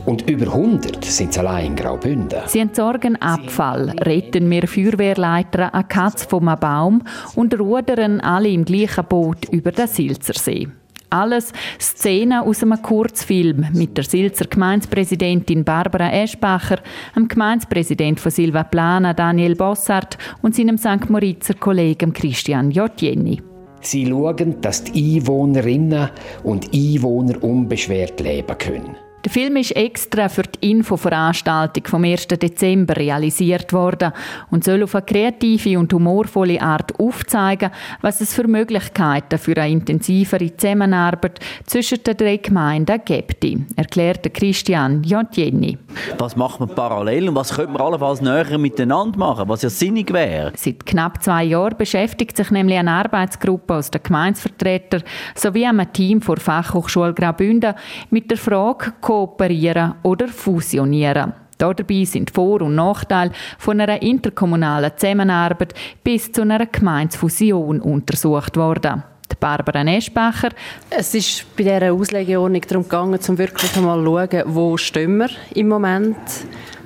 Und 0.07 0.29
über 0.29 0.47
100 0.47 1.05
sind 1.05 1.31
es 1.31 1.39
allein 1.39 1.67
in 1.67 1.77
Graubünden. 1.77 2.41
Sie 2.47 2.59
entsorgen 2.59 3.21
Abfall, 3.21 3.91
retten 4.01 4.51
wir 4.51 4.67
Feuerwehrleiter 4.67 5.75
eine 5.75 5.85
Katze 5.85 6.27
vom 6.27 6.47
Baum 6.59 7.03
und 7.35 7.59
rudern 7.59 8.21
alle 8.21 8.49
im 8.49 8.65
gleichen 8.65 9.05
Boot 9.05 9.49
über 9.51 9.71
den 9.71 9.87
Silzersee. 9.87 10.69
Alles 11.11 11.53
Szenen 11.79 12.41
aus 12.41 12.63
einem 12.63 12.81
Kurzfilm 12.81 13.67
mit 13.75 13.97
der 13.97 14.05
Silzer 14.05 14.47
Gemeindepräsidentin 14.47 15.63
Barbara 15.63 16.11
Eschbacher, 16.11 16.79
dem 17.15 17.29
Gemeindepräsident 17.29 18.19
von 18.19 18.33
Silva 18.33 18.65
Plana 18.65 19.13
Daniel 19.13 19.55
Bossart 19.55 20.17
und 20.41 20.57
seinem 20.57 20.79
St. 20.79 21.09
Moritzer 21.11 21.55
Kollegen 21.55 22.13
Christian 22.15 22.71
Jotjenny. 22.71 23.54
Sie 23.87 24.07
schauen, 24.07 24.61
dass 24.61 24.85
die 24.85 25.17
Einwohnerinnen 25.17 26.11
und 26.43 26.75
Einwohner 26.75 27.43
unbeschwert 27.43 28.21
leben 28.21 28.59
können. 28.59 28.97
Der 29.25 29.33
Film 29.33 29.57
ist 29.57 29.75
extra 29.75 30.29
für 30.29 30.43
die 30.43 30.71
Infoveranstaltung 30.71 31.87
vom 31.87 32.05
1. 32.05 32.29
Dezember 32.29 32.95
realisiert 32.95 33.73
worden 33.73 34.13
und 34.51 34.65
soll 34.65 34.83
auf 34.83 34.95
eine 34.95 35.07
kreative 35.07 35.79
und 35.79 35.91
humorvolle 35.95 36.61
Art 36.61 37.01
aufzeigen, 37.01 37.71
was 38.03 38.21
es 38.21 38.35
für 38.35 38.47
Möglichkeiten 38.47 39.39
für 39.39 39.57
eine 39.57 39.71
intensivere 39.71 40.55
Zusammenarbeit 40.55 41.41
zwischen 41.65 42.03
den 42.03 42.19
drei 42.19 42.37
Gemeinden 42.37 43.01
gibt, 43.03 43.47
erklärte 43.77 44.29
Christian 44.29 45.03
Jantjeni. 45.03 45.79
Was 46.19 46.37
macht 46.37 46.61
man 46.61 46.69
parallel 46.69 47.31
und 47.31 47.35
was 47.35 47.55
könnte 47.55 47.73
man 47.73 47.81
allenfalls 47.81 48.21
näher 48.21 48.59
miteinander 48.59 49.19
machen, 49.19 49.49
was 49.49 49.63
ja 49.63 49.71
sinnig 49.71 50.13
wäre? 50.13 50.53
Seit 50.55 50.85
knapp 50.85 51.23
zwei 51.23 51.45
Jahren 51.45 51.79
beschäftigt 51.79 52.37
sich 52.37 52.51
nämlich 52.51 52.77
eine 52.77 52.91
Arbeitsgruppe 52.91 53.77
aus 53.77 53.91
den 53.91 54.03
Gemeinsvertretern 54.03 55.03
sowie 55.35 55.65
einem 55.65 55.91
Team 55.95 56.21
vor 56.21 56.37
Fachhochschule 56.37 57.15
Graubünden 57.15 57.75
mit 58.11 58.31
der 58.31 58.37
Frage, 58.37 58.93
kooperieren 59.15 59.95
oder 60.03 60.27
fusionieren. 60.27 61.35
Dabei 61.57 62.05
sind 62.05 62.33
Vor- 62.33 62.63
und 62.63 62.75
Nachteile 62.75 63.31
von 63.59 63.81
einer 63.81 64.03
interkommunalen 64.03 64.91
Zusammenarbeit 64.97 65.73
bis 66.03 66.33
zu 66.33 66.43
einer 66.43 66.67
Gemeinsfusion 66.67 67.81
untersucht 67.81 68.57
worden. 68.57 69.05
Barbara 69.41 69.85
Neschbacher. 69.85 70.51
Es 70.91 71.15
ist 71.15 71.45
bei 71.57 71.65
dieser 71.65 71.93
Auslegeordnung 71.93 72.63
darum 72.67 72.83
gegangen, 72.85 73.21
um 73.29 73.39
wirklich 73.39 73.77
einmal 73.77 73.99
zu 73.99 74.05
schauen, 74.05 74.55
wo 74.55 74.77
stehen 74.77 75.19
wir 75.19 75.29
im 75.55 75.69
Moment 75.69 76.17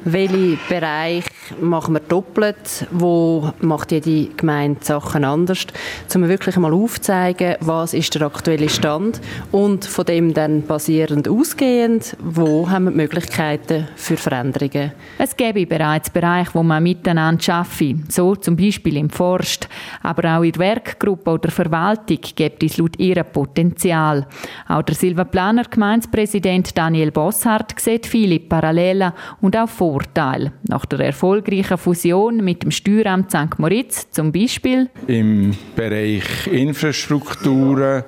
welche 0.05 0.59
Bereich 0.69 1.25
machen 1.61 1.95
wir 1.95 2.01
doppelt, 2.01 2.87
wo 2.91 3.53
macht 3.61 3.93
jede 3.93 4.27
Gemeinde 4.35 4.85
Sachen 4.85 5.25
anders, 5.25 5.67
um 6.15 6.29
wirklich 6.29 6.57
einmal 6.57 6.73
aufzuzeigen, 6.73 7.57
was 7.61 7.95
ist 7.95 8.15
der 8.15 8.23
aktuelle 8.23 8.69
Stand 8.69 9.21
und 9.53 9.85
von 9.85 10.05
dem 10.05 10.35
dann 10.35 10.63
basierend 10.63 11.29
ausgehend, 11.29 12.17
wo 12.21 12.69
haben 12.69 12.85
wir 12.85 12.91
Möglichkeiten 12.91 13.89
für 13.97 14.17
Veränderungen. 14.17 14.93
Es 15.19 15.37
gäbe 15.37 15.67
bereits 15.67 16.11
Bereiche, 16.11 16.51
wo 16.55 16.63
man 16.63 16.83
miteinander 16.83 17.55
arbeite, 17.55 17.97
so 18.09 18.35
zum 18.37 18.57
Beispiel 18.57 18.97
im 18.97 19.11
Forst, 19.11 19.69
aber 20.03 20.37
auch 20.37 20.43
in 20.43 20.53
der 20.53 20.61
Werkgruppe 20.61 21.31
oder 21.31 21.51
Verwaltung 21.51 22.19
gibt 22.35 22.63
es 22.63 22.77
laut 22.77 22.99
ihrem 22.99 23.27
Potenzial. 23.27 24.27
Auch 24.69 24.83
der 24.83 24.95
Silva 24.95 25.25
Planer 25.25 25.65
Gemeindepräsident 25.65 26.77
Daniel 26.77 27.11
Bosshardt 27.11 27.79
sieht 27.81 28.07
viele 28.07 28.41
Parallelen 28.41 29.13
und 29.41 29.57
auch 29.57 29.69
Vorteil. 29.89 30.53
Nach 30.69 30.85
der 30.85 31.01
erfolgreichen 31.01 31.79
Fusion 31.79 32.45
mit 32.45 32.63
dem 32.63 32.71
Steueramt 32.71 33.31
St. 33.31 33.59
Moritz 33.59 34.11
zum 34.11 34.33
Beispiel. 34.33 34.91
Im 35.07 35.57
Bereich 35.75 36.47
Infrastrukturen, 36.47 38.05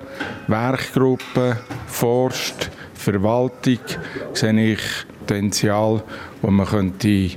Werkgruppen, 0.47 1.55
Forst, 1.87 2.69
Verwaltung 2.93 3.79
sehe 4.33 4.73
ich 4.73 4.81
Potenzial, 5.31 6.03
das 6.41 6.51
man 6.51 6.65
könnte 6.67 7.29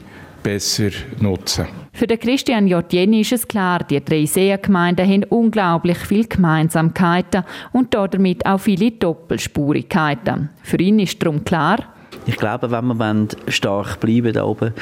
besser 0.43 0.91
nutzen 1.21 1.67
Für 1.93 2.07
den 2.07 2.19
Christian 2.19 2.67
Jotjeni 2.67 3.21
ist 3.21 3.33
es 3.33 3.49
klar, 3.49 3.85
die 3.85 4.05
drei 4.05 4.27
Seengemeinden 4.27 5.09
haben 5.09 5.25
unglaublich 5.25 5.99
viele 5.99 6.27
Gemeinsamkeiten 6.27 7.45
und 7.73 7.95
damit 7.95 8.45
auch 8.45 8.59
viele 8.59 8.91
Doppelspurigkeiten. 8.91 10.51
Für 10.63 10.77
ihn 10.79 10.99
ist 10.99 11.23
darum 11.23 11.45
klar, 11.45 11.94
ich 12.27 12.37
glaube, 12.37 12.71
wenn 12.71 12.87
wir 12.87 13.29
stark 13.49 14.01
bleiben 14.01 14.33
da 14.33 14.45
oben, 14.45 14.73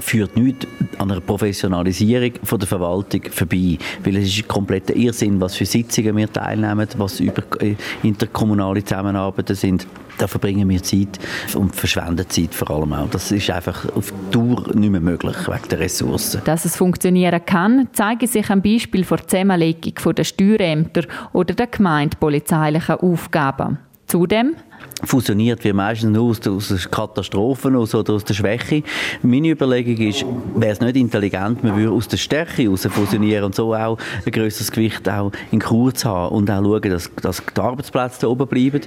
führt 0.00 0.36
nichts 0.36 0.66
an 0.98 1.10
einer 1.10 1.20
Professionalisierung 1.20 2.32
von 2.42 2.58
der 2.58 2.68
Verwaltung 2.68 3.22
vorbei. 3.30 3.78
Weil 4.04 4.16
es 4.16 4.36
ist 4.36 4.48
kompletter 4.48 4.94
Irrsinn, 4.94 5.40
was 5.40 5.56
für 5.56 5.66
Sitzungen 5.66 6.16
wir 6.16 6.32
teilnehmen, 6.32 6.88
was 6.96 7.20
über 7.20 7.42
äh, 7.60 7.74
interkommunale 8.02 8.84
Zusammenarbeiten 8.84 9.56
sind. 9.56 9.86
Da 10.18 10.26
verbringen 10.26 10.68
wir 10.68 10.82
Zeit 10.82 11.18
und 11.54 11.74
verschwenden 11.74 12.28
Zeit 12.30 12.54
vor 12.54 12.70
allem 12.70 12.94
auch. 12.94 13.10
Das 13.10 13.30
ist 13.30 13.50
einfach 13.50 13.84
auf 13.94 14.12
Dauer 14.30 14.64
nicht 14.74 14.90
mehr 14.90 15.00
möglich, 15.00 15.36
wegen 15.46 15.68
der 15.70 15.80
Ressourcen. 15.80 16.40
Dass 16.44 16.64
es 16.64 16.76
funktionieren 16.76 17.44
kann, 17.44 17.88
zeigt 17.92 18.26
sich 18.26 18.48
am 18.48 18.62
Beispiel 18.62 19.04
der 19.04 19.26
Zusammenlegung 19.26 20.14
der 20.14 20.24
Steuerämter 20.24 21.02
oder 21.34 21.54
der 21.54 21.66
gemeindepolizeilichen 21.66 22.94
Aufgaben. 22.96 23.78
Zudem 24.06 24.54
fusioniert 25.04 25.62
wir 25.64 25.74
meistens 25.74 26.10
nur 26.10 26.30
aus, 26.30 26.46
aus 26.46 26.68
der 26.68 26.78
Katastrophe 26.90 27.68
oder 27.68 28.12
aus 28.14 28.24
der 28.24 28.34
Schwäche. 28.34 28.82
Meine 29.22 29.50
Überlegung 29.50 29.96
ist, 30.06 30.24
wäre 30.54 30.72
es 30.72 30.80
nicht 30.80 30.96
intelligent, 30.96 31.62
man 31.62 31.76
würde 31.76 31.92
aus 31.92 32.08
der 32.08 32.16
Stärke 32.16 32.62
heraus 32.62 32.86
fusionieren 32.86 33.44
und 33.44 33.54
so 33.54 33.74
auch 33.74 33.98
ein 34.24 34.32
grösseres 34.32 34.70
Gewicht 34.70 35.08
auch 35.08 35.32
in 35.52 35.60
Kur 35.60 35.94
zu 35.94 36.08
haben 36.08 36.34
und 36.34 36.50
auch 36.50 36.62
schauen, 36.62 36.90
dass, 36.90 37.10
dass 37.20 37.42
die 37.44 37.60
Arbeitsplätze 37.60 38.20
da 38.22 38.28
oben 38.28 38.46
bleiben. 38.46 38.80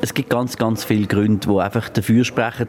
Es 0.00 0.14
gibt 0.14 0.30
ganz, 0.30 0.56
ganz 0.56 0.84
viele 0.84 1.06
Gründe, 1.06 1.48
die 1.48 1.58
einfach 1.58 1.88
dafür 1.88 2.24
sprechen, 2.24 2.68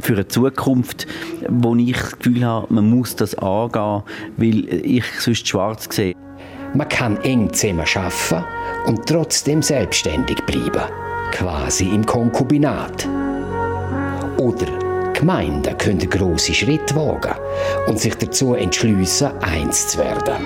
für 0.00 0.14
eine 0.14 0.28
Zukunft, 0.28 1.06
wo 1.48 1.74
ich 1.76 1.92
das 1.92 2.18
Gefühl 2.18 2.44
habe, 2.44 2.72
man 2.72 2.90
muss 2.90 3.16
das 3.16 3.36
angehen, 3.36 4.02
weil 4.36 4.68
ich 4.68 5.04
sonst 5.20 5.46
schwarz 5.46 5.88
sehe. 5.90 6.14
Man 6.74 6.88
kann 6.88 7.18
eng 7.22 7.52
zusammen 7.52 7.84
arbeiten 7.94 8.44
und 8.86 9.06
trotzdem 9.06 9.62
selbstständig 9.62 10.38
bleiben 10.44 10.82
quasi 11.32 11.86
im 11.86 12.06
Konkubinat. 12.06 13.08
Oder 14.38 14.66
Gemeinden 15.12 15.76
können 15.78 16.08
grosse 16.08 16.54
Schritte 16.54 16.94
wagen 16.94 17.34
und 17.86 17.98
sich 17.98 18.14
dazu 18.14 18.54
entschliessen, 18.54 19.30
eins 19.40 19.88
zu 19.88 19.98
werden. 19.98 20.44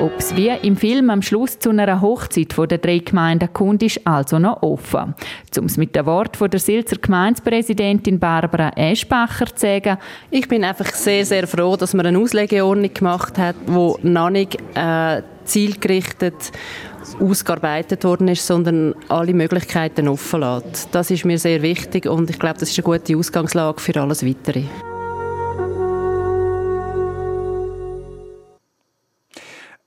Ob 0.00 0.16
es 0.16 0.36
wie 0.36 0.48
im 0.48 0.76
Film 0.76 1.10
am 1.10 1.22
Schluss 1.22 1.58
zu 1.58 1.70
einer 1.70 2.00
Hochzeit 2.00 2.56
der 2.56 2.78
drei 2.78 2.98
Gemeinden 2.98 3.52
kommt, 3.52 3.82
ist 3.82 4.06
also 4.06 4.38
noch 4.38 4.62
offen. 4.62 5.14
Um 5.58 5.64
es 5.64 5.76
mit 5.76 5.96
dem 5.96 6.06
Wort 6.06 6.36
von 6.36 6.48
der 6.48 6.60
Silzer 6.60 6.96
Gemeindepräsidentin 6.96 8.20
Barbara 8.20 8.70
Eschbacher 8.76 9.46
zu 9.46 9.66
sagen. 9.66 9.98
Ich 10.30 10.46
bin 10.46 10.62
einfach 10.62 10.86
sehr, 10.92 11.26
sehr 11.26 11.48
froh, 11.48 11.76
dass 11.76 11.94
man 11.94 12.06
eine 12.06 12.18
Auslegeordnung 12.18 12.94
gemacht 12.94 13.38
hat, 13.38 13.56
die 13.66 14.06
noch 14.08 14.30
nicht 14.30 14.56
äh, 14.76 15.22
zielgerichtet 15.44 16.52
ausgearbeitet 17.16 18.04
worden 18.04 18.28
ist, 18.28 18.46
sondern 18.46 18.94
alle 19.08 19.34
Möglichkeiten 19.34 20.08
offen 20.08 20.40
lässt. 20.40 20.88
Das 20.92 21.10
ist 21.10 21.24
mir 21.24 21.38
sehr 21.38 21.62
wichtig 21.62 22.06
und 22.06 22.30
ich 22.30 22.38
glaube, 22.38 22.58
das 22.58 22.70
ist 22.70 22.78
eine 22.78 22.98
gute 22.98 23.16
Ausgangslage 23.16 23.80
für 23.80 24.00
alles 24.00 24.24
Weitere. 24.24 24.64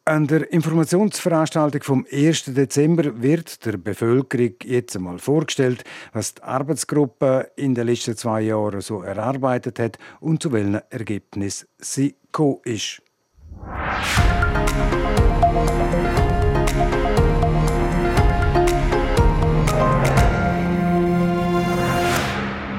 An 0.03 0.25
der 0.25 0.51
Informationsveranstaltung 0.51 1.83
vom 1.83 2.07
1. 2.11 2.45
Dezember 2.45 3.21
wird 3.21 3.65
der 3.65 3.77
Bevölkerung 3.77 4.55
jetzt 4.63 4.95
einmal 4.95 5.19
vorgestellt, 5.19 5.83
was 6.11 6.33
die 6.33 6.43
Arbeitsgruppe 6.43 7.51
in 7.55 7.75
den 7.75 7.85
letzten 7.85 8.17
zwei 8.17 8.41
Jahren 8.41 8.81
so 8.81 9.03
erarbeitet 9.03 9.77
hat 9.77 9.99
und 10.19 10.41
zu 10.41 10.51
welchen 10.51 10.81
Ergebnissen 10.89 11.67
sie 11.77 12.15
gekommen 12.25 12.61
ist. 12.63 13.01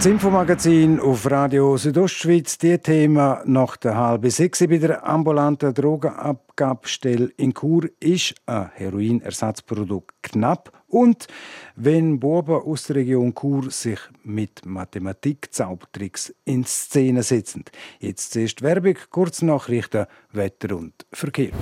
Das 0.02 0.10
Infomagazin 0.10 0.98
auf 0.98 1.30
Radio 1.30 1.76
Südostschweiz. 1.76 2.58
Die 2.58 2.76
Thema 2.76 3.40
nach 3.46 3.76
der 3.76 3.96
halben 3.96 4.30
sechs 4.30 4.58
bei 4.58 4.78
der 4.78 5.06
ambulanten 5.06 5.72
Drogenabgabestelle 5.72 7.30
in 7.36 7.54
Chur 7.54 7.88
ist 8.00 8.34
ein 8.46 8.72
Heroinersatzprodukt 8.74 10.10
knapp 10.24 10.72
Und 10.88 11.28
wenn 11.76 12.18
Buben 12.18 12.62
aus 12.62 12.86
der 12.88 12.96
Region 12.96 13.32
Chur 13.32 13.70
sich 13.70 14.00
mit 14.24 14.66
Mathematik-Zaubertricks 14.66 16.34
in 16.46 16.64
Szene 16.64 17.22
setzen. 17.22 17.64
Jetzt 18.00 18.32
zuerst 18.32 18.60
Werbung, 18.60 18.96
Kurznachrichten, 19.08 20.06
Wetter 20.32 20.78
und 20.78 21.06
Verkehr. 21.12 21.52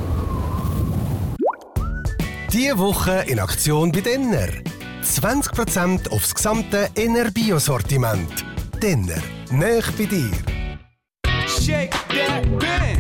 Diese 2.51 2.79
Woche 2.79 3.23
in 3.29 3.39
Aktion 3.39 3.93
bei 3.93 4.01
Denner. 4.01 4.49
20% 5.03 6.11
aufs 6.11 6.35
gesamte 6.35 6.89
Enerbio-Sortiment. 6.95 8.45
Denner, 8.83 9.23
nöch 9.51 9.91
bei 9.97 10.05
dir. 10.05 10.31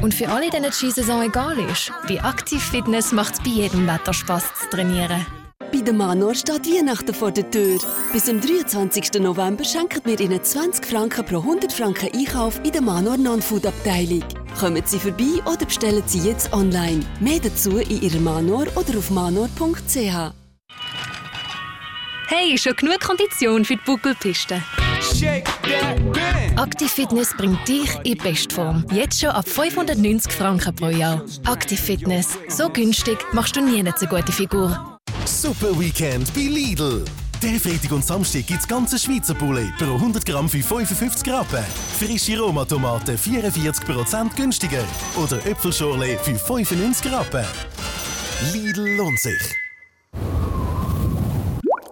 Und 0.03 0.15
für 0.15 0.29
alle, 0.29 0.51
denen 0.51 0.71
die 0.71 0.73
Skisaison 0.73 1.23
egal 1.23 1.59
ist, 1.71 1.93
bei 2.09 2.17
Active 2.17 2.61
Fitness 2.61 3.13
macht 3.13 3.35
es 3.35 3.41
bei 3.41 3.51
jedem 3.51 3.87
Wetter 3.87 4.13
Spass 4.13 4.45
zu 4.61 4.69
trainieren. 4.71 5.27
Bei 5.73 5.81
der 5.81 5.95
Manor 5.95 6.35
steht 6.35 6.67
Weihnachten 6.67 7.15
vor 7.15 7.31
der 7.31 7.49
Tür. 7.49 7.79
Bis 8.13 8.25
zum 8.25 8.41
23. 8.41 9.21
November 9.21 9.65
schenken 9.65 10.01
wir 10.05 10.19
Ihnen 10.19 10.43
20 10.43 10.85
Franken 10.85 11.25
pro 11.25 11.37
100 11.37 11.73
Franken 11.73 12.11
Einkauf 12.13 12.61
in 12.65 12.73
der 12.73 12.83
Manor 12.83 13.17
Non-Food 13.17 13.67
Abteilung. 13.67 14.25
Kommen 14.59 14.83
Sie 14.85 14.99
vorbei 14.99 15.41
oder 15.47 15.65
bestellen 15.65 16.03
Sie 16.07 16.27
jetzt 16.29 16.53
online. 16.53 17.05
Mehr 17.21 17.39
dazu 17.39 17.79
in 17.79 18.03
Ihrer 18.03 18.21
Manor 18.21 18.67
oder 18.75 18.99
auf 18.99 19.11
manor.ch. 19.11 20.40
Hey, 22.33 22.57
schon 22.57 22.77
genug 22.77 23.01
Kondition 23.01 23.65
für 23.65 23.75
die 23.75 23.83
Buckelpiste. 23.85 24.63
Active 26.57 26.89
Fitness 26.89 27.35
bringt 27.37 27.67
dich 27.67 27.91
in 28.05 28.17
Bestform. 28.19 28.87
Jetzt 28.93 29.21
schon 29.21 29.31
ab 29.31 29.49
590 29.49 30.33
Franken 30.33 30.73
pro 30.77 30.91
Jahr. 30.91 31.25
Active 31.45 31.83
Fitness. 31.83 32.39
So 32.47 32.69
günstig 32.69 33.19
machst 33.33 33.57
du 33.57 33.61
nie 33.61 33.81
eine 33.81 33.93
so 33.97 34.07
gute 34.07 34.31
Figur. 34.31 35.01
Super 35.25 35.77
Weekend 35.77 36.33
bei 36.33 36.43
Lidl. 36.43 37.05
Der 37.43 37.59
Freitag 37.59 37.91
und 37.91 38.05
Samstag 38.05 38.47
gibt 38.47 38.61
es 38.61 38.69
ganze 38.69 38.97
Schweizer 38.97 39.35
Poulet 39.35 39.77
pro 39.77 39.97
100 39.97 40.25
Gramm 40.25 40.49
für 40.49 40.63
55 40.63 41.33
Rappen. 41.33 41.65
Frische 41.99 42.39
Roma-Tomaten 42.39 43.19
44% 43.19 44.37
günstiger. 44.37 44.85
Oder 45.17 45.45
Äpfelschorle 45.45 46.17
für 46.23 46.37
95 46.37 47.11
Rappen. 47.11 47.45
Lidl 48.53 48.97
lohnt 48.97 49.19
sich. 49.19 49.57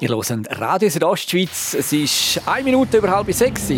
Ihr 0.00 0.10
hört 0.10 0.60
Radio 0.60 0.88
Südostschweiz. 0.88 1.74
Es 1.74 1.92
ist 1.92 2.40
eine 2.46 2.62
Minute 2.62 2.98
über 2.98 3.10
halb 3.10 3.32
sechs. 3.32 3.68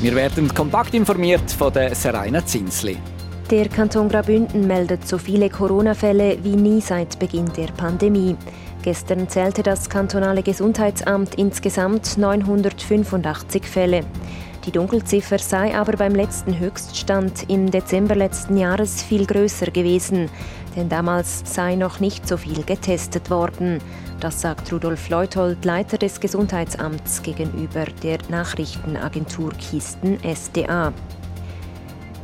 Wir 0.00 0.14
werden 0.14 0.54
kompakt 0.54 0.94
informiert 0.94 1.50
von 1.50 1.72
der 1.72 1.92
Serena 1.96 2.46
Zinsli. 2.46 2.98
Der 3.50 3.68
Kanton 3.68 4.08
Graubünden 4.08 4.68
meldet 4.68 5.08
so 5.08 5.18
viele 5.18 5.50
Corona-Fälle 5.50 6.38
wie 6.44 6.54
nie 6.54 6.80
seit 6.80 7.18
Beginn 7.18 7.52
der 7.56 7.66
Pandemie. 7.72 8.36
Gestern 8.82 9.28
zählte 9.28 9.64
das 9.64 9.90
kantonale 9.90 10.44
Gesundheitsamt 10.44 11.34
insgesamt 11.34 12.16
985 12.16 13.64
Fälle. 13.64 14.04
Die 14.66 14.72
Dunkelziffer 14.72 15.38
sei 15.38 15.74
aber 15.74 15.96
beim 15.96 16.14
letzten 16.14 16.58
Höchststand 16.58 17.48
im 17.48 17.70
Dezember 17.70 18.14
letzten 18.14 18.56
Jahres 18.56 19.02
viel 19.02 19.26
größer 19.26 19.70
gewesen, 19.70 20.28
denn 20.76 20.88
damals 20.88 21.42
sei 21.44 21.74
noch 21.74 22.00
nicht 22.00 22.26
so 22.26 22.36
viel 22.36 22.62
getestet 22.62 23.30
worden. 23.30 23.78
Das 24.20 24.40
sagt 24.40 24.72
Rudolf 24.72 25.08
Leuthold, 25.08 25.64
Leiter 25.64 25.98
des 25.98 26.20
Gesundheitsamts 26.20 27.22
gegenüber 27.22 27.86
der 28.02 28.18
Nachrichtenagentur 28.28 29.52
Kisten 29.52 30.18
SDA. 30.22 30.92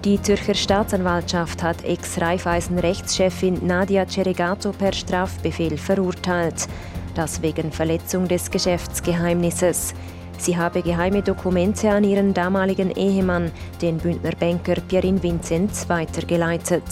Die 0.04 0.22
Zürcher 0.22 0.54
Staatsanwaltschaft 0.54 1.62
hat 1.62 1.84
Ex-Raiffeisen-Rechtschefin 1.84 3.66
Nadia 3.66 4.06
Ceregato 4.06 4.70
per 4.70 4.92
Strafbefehl 4.92 5.76
verurteilt. 5.76 6.68
Das 7.14 7.42
wegen 7.42 7.72
Verletzung 7.72 8.28
des 8.28 8.50
Geschäftsgeheimnisses. 8.50 9.94
Sie 10.38 10.56
habe 10.56 10.82
geheime 10.82 11.22
Dokumente 11.22 11.90
an 11.90 12.04
ihren 12.04 12.34
damaligen 12.34 12.90
Ehemann, 12.90 13.50
den 13.80 13.98
Bündner 13.98 14.32
Banker 14.38 14.76
Pierin 14.86 15.22
Vinzenz, 15.22 15.88
weitergeleitet. 15.88 16.84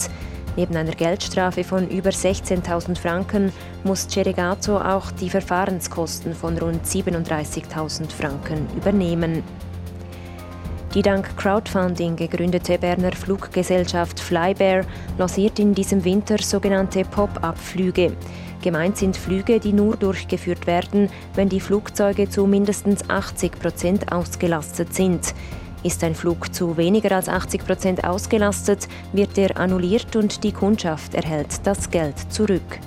Neben 0.57 0.75
einer 0.77 0.93
Geldstrafe 0.93 1.63
von 1.63 1.89
über 1.89 2.11
16.000 2.11 2.97
Franken 2.97 3.51
muss 3.83 4.07
Ceregato 4.07 4.77
auch 4.77 5.11
die 5.11 5.29
Verfahrenskosten 5.29 6.33
von 6.33 6.57
rund 6.57 6.85
37.000 6.85 8.09
Franken 8.11 8.67
übernehmen. 8.77 9.43
Die 10.93 11.01
dank 11.01 11.35
Crowdfunding 11.35 12.15
gegründete 12.15 12.77
Berner 12.77 13.11
Fluggesellschaft 13.11 14.17
Flybear 14.17 14.85
lanciert 15.17 15.59
in 15.59 15.73
diesem 15.73 16.05
Winter 16.05 16.37
sogenannte 16.37 17.03
Pop-up-Flüge. 17.03 18.15
Gemeint 18.61 18.95
sind 18.95 19.17
Flüge, 19.17 19.59
die 19.59 19.73
nur 19.73 19.97
durchgeführt 19.97 20.65
werden, 20.67 21.09
wenn 21.33 21.49
die 21.49 21.59
Flugzeuge 21.59 22.29
zu 22.29 22.47
mindestens 22.47 23.09
80 23.09 23.59
Prozent 23.59 24.11
ausgelastet 24.13 24.93
sind. 24.93 25.35
Ist 25.85 26.03
ein 26.03 26.15
Flug 26.15 26.51
zu 26.51 26.77
weniger 26.77 27.15
als 27.15 27.29
80 27.29 27.63
Prozent 27.63 28.03
ausgelastet, 28.03 28.87
wird 29.13 29.37
er 29.37 29.55
annulliert 29.55 30.15
und 30.15 30.43
die 30.43 30.51
Kundschaft 30.51 31.13
erhält 31.13 31.59
das 31.63 31.91
Geld 31.91 32.17
zurück. 32.33 32.79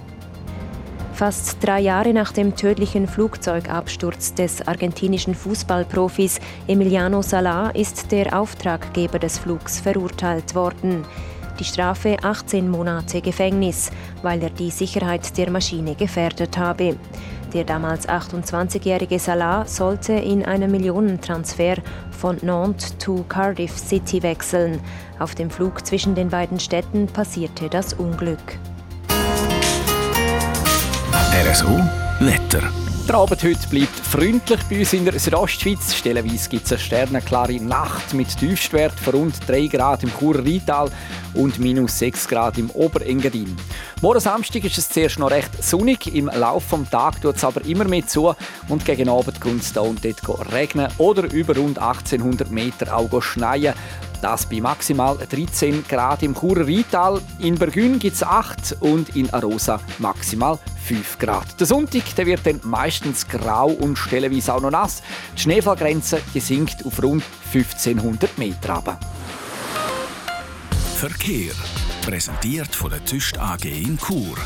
Fast 1.13 1.59
drei 1.65 1.79
Jahre 1.79 2.13
nach 2.13 2.33
dem 2.33 2.57
tödlichen 2.57 3.07
Flugzeugabsturz 3.07 4.35
des 4.35 4.67
argentinischen 4.67 5.37
Fußballprofis 5.37 6.41
Emiliano 6.67 7.23
Sala 7.23 7.71
ist 7.71 8.11
der 8.11 8.37
Auftraggeber 8.37 9.21
des 9.21 9.39
Flugs 9.39 9.79
verurteilt 9.79 10.57
worden. 10.57 11.05
Die 11.59 11.65
Strafe 11.65 12.17
18 12.23 12.71
Monate 12.71 13.21
Gefängnis, 13.21 13.91
weil 14.23 14.43
er 14.43 14.51
die 14.51 14.71
Sicherheit 14.71 15.37
der 15.37 15.51
Maschine 15.51 15.95
gefährdet 15.95 16.57
habe. 16.57 16.97
Der 17.53 17.65
damals 17.65 18.09
28-jährige 18.09 19.19
Salah 19.19 19.67
sollte 19.67 20.13
in 20.13 20.45
einem 20.45 20.71
Millionentransfer 20.71 21.77
von 22.11 22.37
Nantes 22.43 22.97
zu 22.99 23.25
Cardiff 23.29 23.77
City 23.77 24.23
wechseln. 24.23 24.81
Auf 25.19 25.35
dem 25.35 25.51
Flug 25.51 25.85
zwischen 25.87 26.15
den 26.15 26.29
beiden 26.29 26.61
Städten 26.61 27.07
passierte 27.07 27.69
das 27.69 27.95
Unglück. 27.95 28.59
RSO 31.45 31.81
Wetter. 32.21 32.88
Der 33.09 33.17
Abend 33.17 33.43
heute 33.43 33.69
bleibt 33.71 33.97
freundlich 34.01 34.61
bei 34.69 34.81
uns 34.81 34.93
in 34.93 35.07
der 35.07 35.19
Südostschweiz. 35.19 35.95
Stellenweise 35.95 36.51
gibt 36.51 36.67
es 36.67 36.73
eine 36.73 36.79
sternenklare 36.79 37.55
Nacht 37.55 38.13
mit 38.13 38.37
Tiefstwert 38.37 38.93
von 39.01 39.15
rund 39.15 39.35
3 39.49 39.67
Grad 39.69 40.03
im 40.03 40.11
Churer 40.11 40.45
Rheintal 40.45 40.91
und 41.33 41.59
minus 41.59 41.99
6 42.01 42.29
Grad 42.29 42.59
im 42.59 42.69
Oberengadin. 42.69 43.57
Morgen 44.03 44.21
Samstag 44.21 44.63
ist 44.65 44.77
es 44.77 44.91
zuerst 44.91 45.19
noch 45.19 45.31
recht 45.31 45.65
sonnig. 45.65 46.15
Im 46.15 46.27
Laufe 46.27 46.77
des 46.77 46.91
Tages 46.91 47.21
tut 47.23 47.37
es 47.37 47.45
aber 47.45 47.65
immer 47.65 47.85
mehr 47.85 48.07
zu 48.07 48.35
und 48.69 48.85
gegen 48.85 49.09
Abend 49.09 49.41
kommt 49.41 49.63
es 49.63 49.73
da 49.73 49.81
und 49.81 50.05
dort 50.05 50.53
regnen 50.53 50.89
oder 50.99 51.33
über 51.33 51.57
rund 51.57 51.79
1800 51.79 52.51
Meter 52.51 52.95
auch 52.95 53.23
schneien. 53.23 53.73
Das 54.21 54.47
bei 54.47 54.61
maximal 54.61 55.17
13 55.17 55.85
Grad 55.89 56.23
im 56.23 56.35
Churer 56.35 56.67
Rheintal. 56.67 57.21
In 57.39 57.57
Bergün 57.57 57.99
gibt 57.99 58.17
es 58.17 58.23
8 58.23 58.77
und 58.81 59.15
in 59.17 59.31
Arosa 59.31 59.81
maximal 59.99 60.59
5 60.85 61.19
Grad. 61.19 61.59
Der 61.61 61.67
Sonntag 61.67 62.15
der 62.17 62.27
wird 62.27 62.47
dann 62.47 62.61
meistens 62.65 63.27
grau 63.29 63.69
und 63.69 63.97
stellenweise 63.97 64.55
auch 64.55 64.61
noch 64.61 64.71
nass. 64.71 65.03
Die 65.37 65.43
Schneefallgrenze 65.43 66.21
die 66.35 66.41
sinkt 66.41 66.85
auf 66.85 67.03
rund 67.03 67.23
1500 67.53 68.39
Meter 68.39 68.75
runter. 68.75 68.99
Verkehr. 70.97 71.53
Präsentiert 72.03 72.75
von 72.75 72.91
der 72.91 73.05
Tüst 73.05 73.39
AG 73.39 73.65
in 73.65 73.99
Chur. 73.99 74.37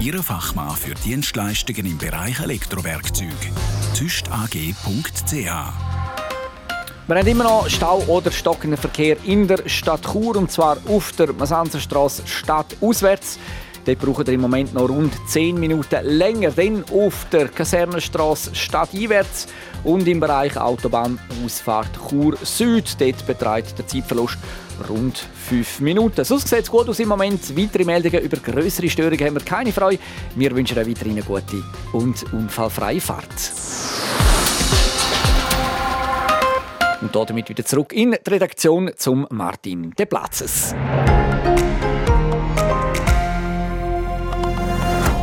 Ihre 0.00 0.22
Fachmann 0.22 0.74
für 0.76 0.94
Dienstleistungen 0.94 1.84
im 1.84 1.98
Bereich 1.98 2.40
Elektrowerkzeug. 2.40 3.28
tüstag.ch 3.94 5.89
wir 7.10 7.18
haben 7.18 7.26
immer 7.26 7.42
noch 7.42 7.68
Stau 7.68 8.04
oder 8.06 8.30
stockenden 8.30 8.78
Verkehr 8.78 9.16
in 9.24 9.48
der 9.48 9.68
Stadt 9.68 10.02
Chur 10.12 10.36
und 10.36 10.52
zwar 10.52 10.76
auf 10.86 11.10
der 11.10 11.32
Masanzerstraße 11.32 12.22
stadtauswärts. 12.24 13.36
Dort 13.84 13.98
braucht 13.98 14.28
ihr 14.28 14.34
im 14.34 14.42
Moment 14.42 14.74
noch 14.74 14.88
rund 14.88 15.12
10 15.26 15.58
Minuten 15.58 16.04
länger. 16.04 16.52
Dann 16.52 16.84
auf 16.92 17.26
der 17.32 17.48
Kasernenstraße 17.48 18.54
stadteinwärts 18.54 19.48
und 19.82 20.06
im 20.06 20.20
Bereich 20.20 20.56
Autobahnausfahrt 20.56 21.90
Chur 22.08 22.36
Süd. 22.44 23.00
Dort 23.00 23.26
beträgt 23.26 23.76
der 23.76 23.88
Zeitverlust 23.88 24.38
rund 24.88 25.26
5 25.48 25.80
Minuten. 25.80 26.24
Sonst 26.24 26.46
sieht 26.46 26.62
es 26.62 26.70
gut 26.70 26.88
aus 26.88 27.00
im 27.00 27.08
Moment. 27.08 27.56
Weitere 27.58 27.84
Meldungen 27.84 28.20
über 28.20 28.36
größere 28.36 28.88
Störungen 28.88 29.26
haben 29.26 29.34
wir 29.34 29.42
keine 29.42 29.72
Freude. 29.72 29.98
Wir 30.36 30.54
wünschen 30.54 30.78
euch 30.78 30.88
weiterhin 30.88 31.14
eine 31.14 31.22
gute 31.22 31.60
und 31.92 32.32
unfallfreie 32.32 33.00
Fahrt. 33.00 34.29
Und 37.00 37.16
damit 37.16 37.48
wieder 37.48 37.64
zurück 37.64 37.92
in 37.92 38.12
die 38.12 38.30
Redaktion 38.30 38.90
zum 38.96 39.26
Martin 39.30 39.92
De 39.98 40.06
Platzes. 40.06 40.74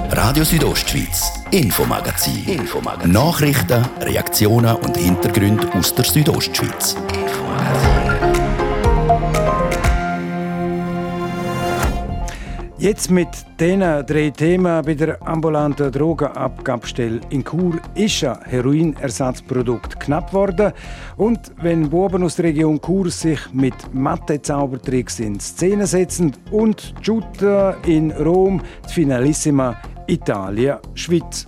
Radio 0.09 0.43
Südostschweiz, 0.43 1.31
Infomagazin. 1.51 2.43
Infomagazin. 2.47 3.11
Nachrichten, 3.11 3.85
Reaktionen 4.01 4.75
und 4.77 4.97
Hintergründe 4.97 5.71
aus 5.73 5.93
der 5.93 6.05
Südostschweiz. 6.05 6.95
Jetzt 12.87 13.11
mit 13.11 13.27
diesen 13.59 13.81
drei 13.81 14.29
Themen 14.29 14.81
bei 14.85 14.93
der 14.93 15.21
ambulanten 15.27 15.91
Drogenabgabestelle 15.91 17.19
in 17.31 17.43
Chur 17.43 17.81
ist 17.95 18.23
ein 18.23 18.37
Heroinersatzprodukt 18.45 19.99
knapp 19.99 20.29
geworden. 20.29 20.71
Und 21.17 21.51
wenn 21.61 21.89
Buben 21.89 22.23
aus 22.23 22.37
der 22.37 22.45
Region 22.45 22.79
Chur 22.79 23.09
sich 23.09 23.41
mit 23.51 23.73
Mathe-Zaubertricks 23.93 25.19
in 25.19 25.37
Szene 25.37 25.85
setzen 25.85 26.31
und 26.49 26.93
Giutta 27.01 27.71
in 27.85 28.11
Rom, 28.11 28.61
die 28.87 28.93
Finalissima 28.93 29.75
Italia-Schweiz. 30.07 31.45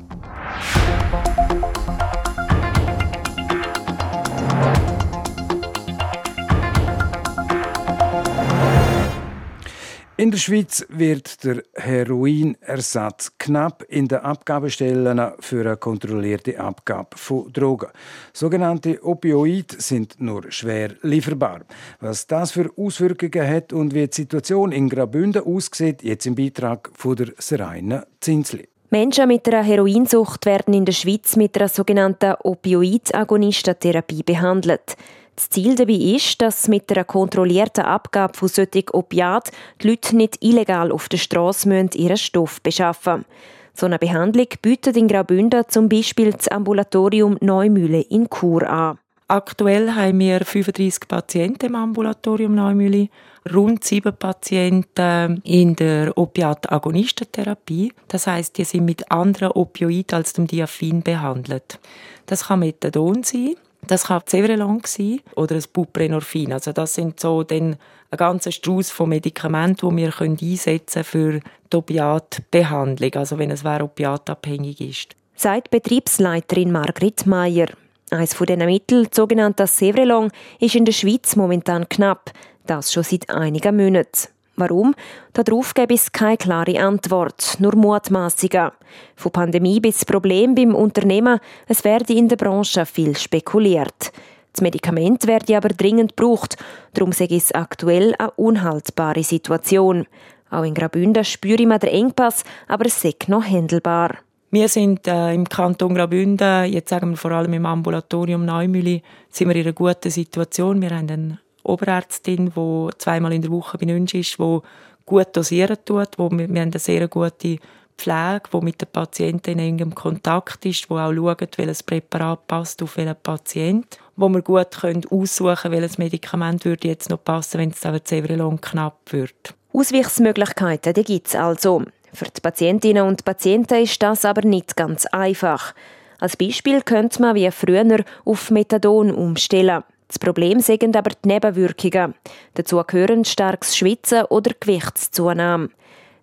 In 10.20 10.32
der 10.32 10.38
Schweiz 10.38 10.86
wird 10.90 11.46
der 11.46 11.64
Heroinersatz 11.76 13.32
knapp 13.38 13.86
in 13.88 14.10
den 14.10 14.18
Abgabestellen 14.18 15.32
für 15.40 15.62
eine 15.62 15.78
kontrollierte 15.78 16.60
Abgabe 16.60 17.16
von 17.16 17.50
Drogen. 17.54 17.88
Sogenannte 18.34 19.02
Opioide 19.02 19.76
sind 19.78 20.20
nur 20.20 20.52
schwer 20.52 20.90
lieferbar. 21.04 21.62
Was 22.02 22.28
das 22.28 22.52
für 22.52 22.70
Auswirkungen 22.76 23.48
hat 23.48 23.72
und 23.72 23.94
wie 23.94 24.08
die 24.08 24.14
Situation 24.14 24.74
in 24.74 24.90
Graubünden 24.90 25.42
aussieht, 25.42 26.04
jetzt 26.04 26.26
im 26.26 26.36
Beitrag 26.36 26.92
von 26.96 27.16
der 27.16 27.28
Seraina 27.38 28.06
Zinsli. 28.20 28.68
Menschen 28.90 29.30
mit 29.30 29.48
einer 29.48 29.64
Heroinsucht 29.64 30.46
werden 30.46 30.74
in 30.74 30.84
der 30.84 30.92
Schweiz 30.92 31.38
mit 31.38 31.56
einer 31.56 31.70
sogenannten 31.70 32.34
Opioid-Agonistentherapie 32.44 34.24
behandelt. 34.24 34.98
Das 35.40 35.50
Ziel 35.50 35.76
dabei 35.76 35.94
ist, 35.94 36.42
dass 36.42 36.68
mit 36.68 36.92
einer 36.92 37.06
kontrollierten 37.06 37.86
Abgabe 37.86 38.38
von 38.38 38.50
solchen 38.50 38.90
Opiaten 38.92 39.56
die 39.82 39.88
Leute 39.88 40.18
nicht 40.18 40.44
illegal 40.44 40.92
auf 40.92 41.08
der 41.08 41.16
Straße 41.16 41.88
ihren 41.96 42.18
Stoff 42.18 42.62
beschaffen 42.62 43.20
müssen. 43.20 43.26
So 43.74 43.86
eine 43.86 44.00
Behandlung 44.00 44.48
bietet 44.62 44.98
in 44.98 45.08
Graubünden 45.08 45.64
zum 45.70 45.88
Beispiel 45.88 46.34
das 46.34 46.50
Ambulatorium 46.50 47.38
Neumühle 47.40 48.02
in 48.02 48.28
Chur 48.30 48.70
an. 48.70 49.00
Aktuell 49.30 49.96
haben 49.96 50.20
wir 50.20 50.44
35 50.44 51.08
Patienten 51.08 51.68
im 51.68 51.76
Ambulatorium 51.76 52.54
Neumühle, 52.54 53.08
rund 53.54 53.86
sieben 53.86 54.18
Patienten 54.18 55.40
in 55.46 55.74
der 55.78 56.18
Opiat-Agonistentherapie. 56.18 57.94
Das 58.10 58.28
heißt, 58.28 58.58
die 58.58 58.66
sind 58.66 58.84
mit 58.84 59.10
anderen 59.10 59.54
Opioiden 59.54 60.18
als 60.18 60.34
dem 60.34 60.48
Diaphin 60.48 61.02
behandelt. 61.02 61.80
Das 62.26 62.48
kann 62.48 62.60
Methadon 62.60 63.24
sein, 63.24 63.56
das 63.90 64.06
kann 64.06 64.22
Cevrelon 64.28 64.82
sein 64.86 65.22
oder 65.36 65.56
ein 65.56 65.64
Buprenorphin. 65.74 66.54
Also 66.54 66.72
das 66.72 66.94
sind 66.94 67.20
so 67.20 67.44
dann 67.44 67.78
ein 68.12 68.18
ganzer 68.18 68.52
Strauß 68.52 68.92
von 68.92 69.10
Medikamenten, 69.10 69.90
die 69.90 69.98
wir 69.98 70.22
einsetzen 70.22 71.04
können 71.04 71.42
für 71.42 71.50
die 71.72 71.78
Opiatbehandlung, 71.78 73.14
also 73.16 73.38
wenn 73.38 73.52
es 73.52 73.64
wer 73.64 73.84
opiatabhängig 73.84 74.82
ist. 74.82 75.16
Sagt 75.36 75.72
Betriebsleiterin 75.72 76.72
Margrit 76.72 77.26
Meyer. 77.26 77.68
Eines 78.12 78.34
von 78.34 78.48
diesen 78.48 78.66
Mitteln, 78.66 79.06
das 79.06 79.16
sogenannte 79.16 79.68
Cevrelon, 79.68 80.32
ist 80.60 80.76
in 80.76 80.86
der 80.86 80.92
Schweiz 80.92 81.36
momentan 81.36 81.88
knapp. 81.90 82.32
Das 82.66 82.92
schon 82.92 83.04
seit 83.04 83.30
einigen 83.30 83.76
Monaten. 83.76 84.30
Warum? 84.60 84.94
Darauf 85.32 85.74
gäbe 85.74 85.94
es 85.94 86.12
keine 86.12 86.36
klare 86.36 86.80
Antwort, 86.82 87.56
nur 87.60 87.76
Mutmaßungen. 87.78 88.72
Von 89.16 89.32
Pandemie 89.32 89.80
bis 89.80 90.04
Problem 90.04 90.54
beim 90.54 90.76
Unternehmen, 90.76 91.40
es 91.68 91.86
werde 91.86 92.14
in 92.14 92.28
der 92.28 92.36
Branche 92.36 92.86
viel 92.86 93.16
spekuliert. 93.16 94.12
Das 94.52 94.62
Medikament 94.62 95.28
werde 95.28 95.56
aber 95.56 95.70
dringend 95.70 96.18
gebraucht, 96.18 96.58
darum 96.94 97.14
sei 97.14 97.28
es 97.32 97.54
aktuell 97.54 98.14
eine 98.18 98.32
unhaltbare 98.32 99.24
Situation. 99.24 100.06
Auch 100.50 100.64
in 100.64 100.74
Graubünden 100.74 101.24
spüre 101.24 101.66
man 101.66 101.80
den 101.80 101.92
Engpass, 101.92 102.44
aber 102.68 102.88
es 102.88 103.00
sei 103.02 103.14
noch 103.28 103.46
handelbar. 103.46 104.18
Wir 104.52 104.68
sind 104.68 105.08
äh, 105.08 105.34
im 105.34 105.48
Kanton 105.48 105.94
Graubünden, 105.94 106.66
jetzt 106.66 106.90
sagen 106.90 107.12
wir 107.12 107.18
vor 107.18 107.32
allem 107.32 107.54
im 107.54 107.66
Ambulatorium 107.66 108.44
Neumühle, 108.44 109.02
sind 109.30 109.48
wir 109.48 109.56
in 109.56 109.62
einer 109.62 109.74
guten 109.74 110.10
Situation. 110.10 110.82
Wir 110.82 110.90
haben 110.90 111.10
einen 111.10 111.40
Oberärztin, 111.70 112.52
die 112.56 112.90
zweimal 112.98 113.34
in 113.34 113.42
der 113.42 113.52
Woche 113.52 113.78
bei 113.78 113.96
uns 113.96 114.14
ist, 114.14 114.38
die 114.40 114.60
gut 115.06 115.28
dosieren 115.34 115.78
tut. 115.86 116.10
Wo 116.18 116.30
wir, 116.30 116.50
wir 116.50 116.62
haben 116.62 116.72
eine 116.72 116.80
sehr 116.80 117.08
gute 117.08 117.58
Pflege, 117.98 118.44
die 118.54 118.62
mit 118.62 118.82
den 118.82 118.88
Patienten 118.92 119.52
in 119.52 119.60
engem 119.60 119.94
Kontakt 119.94 120.66
ist, 120.66 120.90
die 120.90 120.94
auch 120.94 121.14
schaut, 121.14 121.58
welches 121.58 121.84
Präparat 121.84 122.48
passt 122.48 122.82
auf 122.82 122.98
welchen 122.98 123.16
Patient, 123.22 124.00
wo 124.16 124.30
wir 124.30 124.42
gut 124.42 124.72
können 124.72 125.04
aussuchen 125.12 125.72
welches 125.72 125.98
Medikament 125.98 126.66
würde 126.66 126.88
jetzt 126.88 127.10
noch 127.10 127.24
passen, 127.24 127.60
wenn 127.60 127.72
es 127.72 127.86
aber 127.86 128.04
Cevrelon 128.04 128.62
knapp 128.62 129.00
wird. 129.12 129.54
Ausweichsmöglichkeiten 129.74 130.94
gibt 130.94 131.28
es 131.28 131.36
also. 131.36 131.84
Für 132.14 132.26
die 132.26 132.42
Patientinnen 132.42 133.06
und 133.06 133.24
Patienten 133.24 133.84
ist 133.84 134.02
das 134.02 134.26
aber 134.26 134.42
nicht 134.42 134.76
ganz 134.76 135.06
einfach. 135.08 135.76
Als 136.20 136.36
Beispiel 136.36 136.82
könnte 136.82 137.22
man 137.22 137.36
wie 137.36 137.52
früher 137.52 138.04
auf 138.26 138.50
Methadon 138.50 139.12
umstellen. 139.12 139.84
Das 140.10 140.18
Problem 140.18 140.60
sind 140.60 140.98
aber 140.98 141.12
die 141.12 141.30
Nebenwirkungen. 141.30 142.16
Dazu 142.56 142.82
gehören 142.86 143.26
starkes 143.26 143.78
Schwitzen 143.78 144.24
oder 144.26 144.52
Gewichtszunahme. 144.60 145.70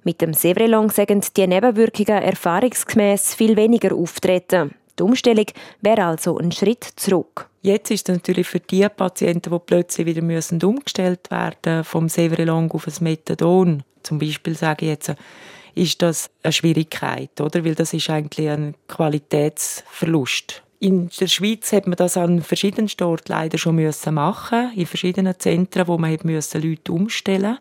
Mit 0.03 0.21
dem 0.21 0.35
Sevrelon 0.35 0.91
sagen 0.91 1.25
die 1.37 1.47
Nebenwirkungen 1.47 2.21
erfahrungsgemäß 2.21 3.35
viel 3.35 3.57
weniger 3.57 3.95
auftreten. 3.95 4.75
Die 4.99 5.03
Umstellung 5.05 5.47
wäre 5.83 6.05
also 6.05 6.37
ein 6.37 6.51
Schritt 6.51 6.85
zurück. 6.97 7.49
Jetzt 7.63 7.91
ist 7.93 8.09
es 8.09 8.15
natürlich 8.15 8.49
für 8.49 8.61
die 8.61 8.89
Patienten, 8.89 9.51
die 9.53 9.59
plötzlich 9.65 10.07
wieder 10.07 10.23
müssen 10.23 10.63
umgestellt 10.63 11.31
werden 11.31 11.85
vom 11.85 12.09
Sevrelon 12.09 12.71
auf 12.73 12.89
ein 12.89 12.95
Methadon, 13.01 13.85
zum 14.03 14.19
Beispiel 14.19 14.57
sage 14.57 14.87
ich 14.87 14.91
jetzt, 14.91 15.15
ist 15.75 16.03
das 16.03 16.31
eine 16.43 16.53
Schwierigkeit, 16.53 17.41
oder? 17.41 17.65
Weil 17.65 17.75
das 17.75 17.93
ist 17.93 18.09
eigentlich 18.11 18.49
ein 18.49 18.75
Qualitätsverlust 18.89 20.63
in 20.79 21.09
der 21.21 21.27
Schweiz 21.27 21.73
hat 21.73 21.87
man 21.87 21.97
das 21.97 22.17
an 22.17 22.43
verschiedenen 22.43 22.91
Orten 23.01 23.33
leider 23.33 23.59
schon 23.59 23.77
müssen 23.77 24.15
machen, 24.15 24.73
in 24.75 24.87
verschiedenen 24.87 25.39
Zentren, 25.39 25.89
wo 25.89 25.99
man 25.99 26.19
müssen 26.23 26.63
Leute 26.63 26.93
umstellen 26.93 27.59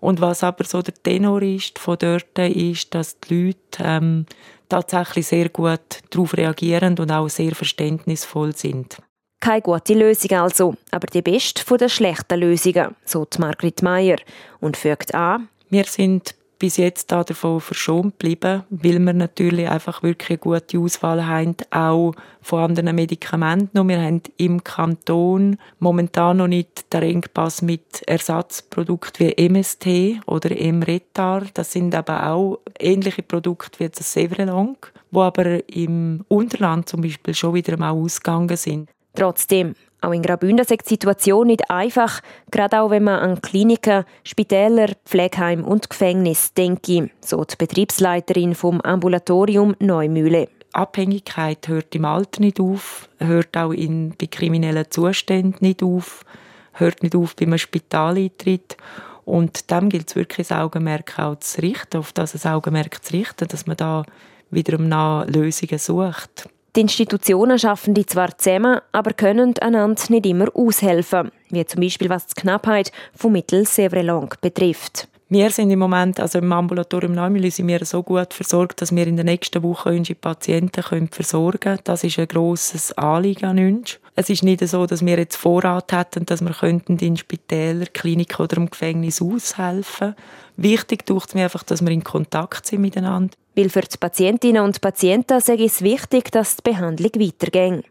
und 0.00 0.20
was 0.20 0.44
aber 0.44 0.64
so 0.64 0.82
der 0.82 0.94
Tenor 0.94 1.40
ist 1.42 1.78
von 1.78 1.96
dort 1.98 2.38
ist, 2.38 2.94
dass 2.94 3.18
die 3.20 3.46
Leute 3.46 3.82
ähm, 3.82 4.26
tatsächlich 4.68 5.26
sehr 5.26 5.48
gut 5.48 5.80
darauf 6.10 6.36
reagieren 6.36 6.98
und 6.98 7.10
auch 7.10 7.28
sehr 7.28 7.54
verständnisvoll 7.54 8.54
sind. 8.54 8.98
Keine 9.40 9.62
gute 9.62 9.94
Lösung 9.94 10.38
also, 10.38 10.74
aber 10.90 11.06
die 11.06 11.22
beste 11.22 11.76
der 11.76 11.88
schlechten 11.88 12.40
Lösungen, 12.40 12.94
so 13.04 13.26
Margrit 13.38 13.82
Meyer 13.82 14.18
und 14.60 14.76
fügt 14.76 15.14
an, 15.14 15.48
wir 15.70 15.84
sind 15.84 16.34
bis 16.58 16.76
jetzt 16.76 17.12
da 17.12 17.24
davon 17.24 17.60
verschont 17.60 18.18
bleiben, 18.18 18.62
weil 18.70 18.98
wir 18.98 19.12
natürlich 19.12 19.68
einfach 19.68 20.02
wirklich 20.02 20.30
eine 20.30 20.38
gute 20.38 20.78
Auswahl 20.78 21.26
haben, 21.26 21.56
auch 21.70 22.14
von 22.42 22.60
anderen 22.60 22.94
Medikamenten. 22.94 23.78
Und 23.78 23.88
wir 23.88 24.00
haben 24.00 24.22
im 24.36 24.62
Kanton 24.62 25.58
momentan 25.78 26.38
noch 26.38 26.46
nicht 26.46 26.92
den 26.92 27.02
Engpass 27.02 27.62
mit 27.62 28.02
Ersatzprodukten 28.06 29.28
wie 29.28 29.48
MST 29.48 30.20
oder 30.26 30.56
Emretar. 30.56 31.42
Das 31.54 31.72
sind 31.72 31.94
aber 31.94 32.28
auch 32.28 32.60
ähnliche 32.78 33.22
Produkte 33.22 33.80
wie 33.80 33.88
das 33.88 34.12
Sevrelong, 34.12 34.76
wo 35.10 35.22
aber 35.22 35.68
im 35.68 36.24
Unterland 36.28 36.88
zum 36.88 37.02
Beispiel 37.02 37.34
schon 37.34 37.54
wieder 37.54 37.76
mal 37.76 37.90
ausgegangen 37.90 38.56
sind. 38.56 38.88
Trotzdem, 39.14 39.74
auch 40.04 40.12
in 40.12 40.22
Graubünden 40.22 40.60
ist 40.60 40.70
die 40.70 40.88
Situation 40.88 41.48
nicht 41.48 41.70
einfach, 41.70 42.20
gerade 42.50 42.80
auch 42.80 42.90
wenn 42.90 43.04
man 43.04 43.20
an 43.20 43.42
Kliniken, 43.42 44.04
Spitäler, 44.22 44.88
Pflegeheim 45.04 45.64
und 45.64 45.90
Gefängnis 45.90 46.54
denke, 46.54 47.10
so 47.20 47.44
die 47.44 47.56
Betriebsleiterin 47.56 48.54
vom 48.54 48.80
Ambulatorium 48.80 49.74
Neumühle. 49.80 50.48
Abhängigkeit 50.72 51.68
hört 51.68 51.94
im 51.94 52.04
Alter 52.04 52.40
nicht 52.40 52.60
auf, 52.60 53.08
hört 53.18 53.56
auch 53.56 53.70
in, 53.70 54.14
bei 54.20 54.26
kriminellen 54.26 54.90
Zuständen 54.90 55.58
nicht 55.60 55.82
auf, 55.82 56.24
hört 56.72 57.02
nicht 57.02 57.14
auf 57.14 57.36
beim 57.36 57.56
Spitaleintritt. 57.56 58.76
Und 59.24 59.70
dem 59.70 59.88
gilt 59.88 60.10
es 60.10 60.16
wirklich 60.16 60.48
das 60.48 60.58
Augenmerk 60.58 61.18
auch 61.18 61.36
zu 61.36 61.62
richten, 61.62 61.98
auf 61.98 62.12
das 62.12 62.44
Augenmerk 62.44 63.02
zu 63.02 63.14
richten, 63.14 63.48
dass 63.48 63.66
man 63.66 63.76
da 63.76 64.04
wiederum 64.50 64.88
nach 64.88 65.26
Lösungen 65.26 65.78
sucht. 65.78 66.48
Die 66.76 66.80
Institutionen 66.80 67.56
schaffen 67.56 67.94
die 67.94 68.04
zwar 68.04 68.36
zusammen, 68.36 68.80
aber 68.90 69.12
können 69.12 69.54
einander 69.60 70.02
nicht 70.08 70.26
immer 70.26 70.48
aushelfen, 70.54 71.30
wie 71.50 71.64
zum 71.64 71.80
Beispiel 71.80 72.10
was 72.10 72.26
die 72.26 72.40
Knappheit 72.40 72.90
von 73.14 73.30
Mittel 73.30 73.64
Sevrelong 73.64 74.34
betrifft. 74.40 75.06
Wir 75.34 75.50
sind 75.50 75.68
im 75.72 75.80
Moment, 75.80 76.20
also 76.20 76.38
im 76.38 76.52
Ambulatorium 76.52 77.12
Neumühle, 77.12 77.50
sind 77.50 77.66
wir 77.66 77.84
so 77.84 78.04
gut 78.04 78.32
versorgt, 78.32 78.80
dass 78.80 78.94
wir 78.94 79.04
in 79.04 79.16
der 79.16 79.24
nächsten 79.24 79.64
Woche 79.64 79.88
unsere 79.88 80.16
Patienten 80.16 80.80
können 80.84 81.08
versorgen 81.08 81.58
können. 81.58 81.80
Das 81.82 82.04
ist 82.04 82.20
ein 82.20 82.28
grosses 82.28 82.92
Anliegen 82.92 83.46
an 83.46 83.58
uns. 83.58 83.98
Es 84.14 84.30
ist 84.30 84.44
nicht 84.44 84.64
so, 84.68 84.86
dass 84.86 85.04
wir 85.04 85.18
jetzt 85.18 85.34
Vorrat 85.34 85.90
hätten, 85.90 86.24
dass 86.24 86.40
wir 86.40 86.52
könnten 86.52 86.98
in 86.98 87.16
Spitälern, 87.16 87.88
Kliniken 87.92 88.44
oder 88.44 88.58
im 88.58 88.70
Gefängnis 88.70 89.20
aushelfen. 89.20 90.14
Wichtig 90.56 91.04
tut 91.04 91.26
es 91.26 91.34
mir 91.34 91.42
einfach, 91.42 91.64
dass 91.64 91.82
wir 91.82 91.90
in 91.90 92.04
Kontakt 92.04 92.66
sind 92.66 92.82
miteinander. 92.82 93.34
Weil 93.56 93.70
für 93.70 93.80
die 93.80 93.98
Patientinnen 93.98 94.62
und 94.62 94.80
Patienten 94.80 95.40
sage 95.40 95.64
es 95.64 95.82
wichtig, 95.82 96.30
dass 96.30 96.58
die 96.58 96.70
Behandlung 96.70 97.10
weitergeht. 97.16 97.84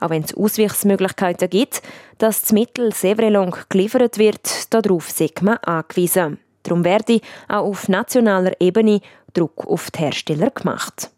Auch 0.00 0.10
wenn 0.10 0.24
es 0.24 0.34
Ausweichsmöglichkeiten 0.34 1.48
gibt, 1.48 1.80
dass 2.18 2.42
das 2.42 2.52
Mittel 2.52 2.92
Sevrelong 2.92 3.56
geliefert 3.70 4.18
wird, 4.18 4.74
darauf 4.74 5.08
sind 5.08 5.40
man 5.40 5.56
angewiesen. 5.56 6.36
Darum 6.62 6.84
werde 6.84 7.20
auch 7.48 7.64
auf 7.64 7.88
nationaler 7.88 8.52
Ebene 8.60 9.00
Druck 9.32 9.66
auf 9.66 9.90
die 9.90 10.00
Hersteller 10.00 10.50
gemacht. 10.50 11.10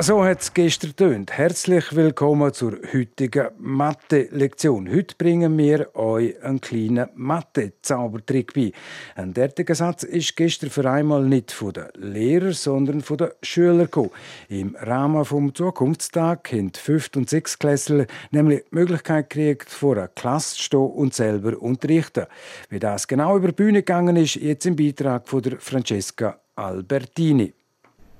So 0.00 0.24
hat 0.24 0.40
es 0.40 0.52
gestern 0.52 0.96
tönt. 0.96 1.30
Herzlich 1.38 1.94
willkommen 1.94 2.52
zur 2.52 2.78
heutigen 2.92 3.50
Mathe-Lektion. 3.58 4.90
Heute 4.92 5.14
bringen 5.16 5.56
wir 5.56 5.94
euch 5.94 6.42
einen 6.42 6.60
kleinen 6.60 7.10
Mathe-Zaubertrick 7.14 8.54
bei. 8.54 8.72
Ein 9.14 9.32
derartiger 9.32 9.76
Satz 9.76 10.02
ist 10.02 10.34
gestern 10.34 10.70
für 10.70 10.90
einmal 10.90 11.24
nicht 11.24 11.52
von 11.52 11.74
den 11.74 11.86
Lehrern, 11.94 12.54
sondern 12.54 13.02
von 13.02 13.18
den 13.18 13.30
Schülern 13.42 13.84
gekommen. 13.84 14.10
Im 14.48 14.74
Rahmen 14.74 15.24
vom 15.24 15.54
Zukunftstag 15.54 16.50
haben 16.50 16.72
die 16.72 16.80
5. 16.80 17.10
und 17.14 17.30
6. 17.30 17.60
Klässler 17.60 18.06
nämlich 18.32 18.64
die 18.64 18.74
Möglichkeit 18.74 19.30
gekriegt, 19.30 19.70
vor 19.70 19.96
einer 19.96 20.08
Klasse 20.08 20.56
zu 20.56 20.62
stehen 20.64 20.90
und 20.90 21.14
selber 21.14 21.62
unterrichten. 21.62 22.26
Wie 22.68 22.80
das 22.80 23.06
genau 23.06 23.36
über 23.36 23.48
die 23.48 23.54
Bühne 23.54 23.78
gegangen 23.78 24.16
ist, 24.16 24.34
jetzt 24.34 24.66
im 24.66 24.74
Beitrag 24.74 25.28
von 25.28 25.40
der 25.40 25.60
Francesca 25.60 26.40
Albertini. 26.56 27.54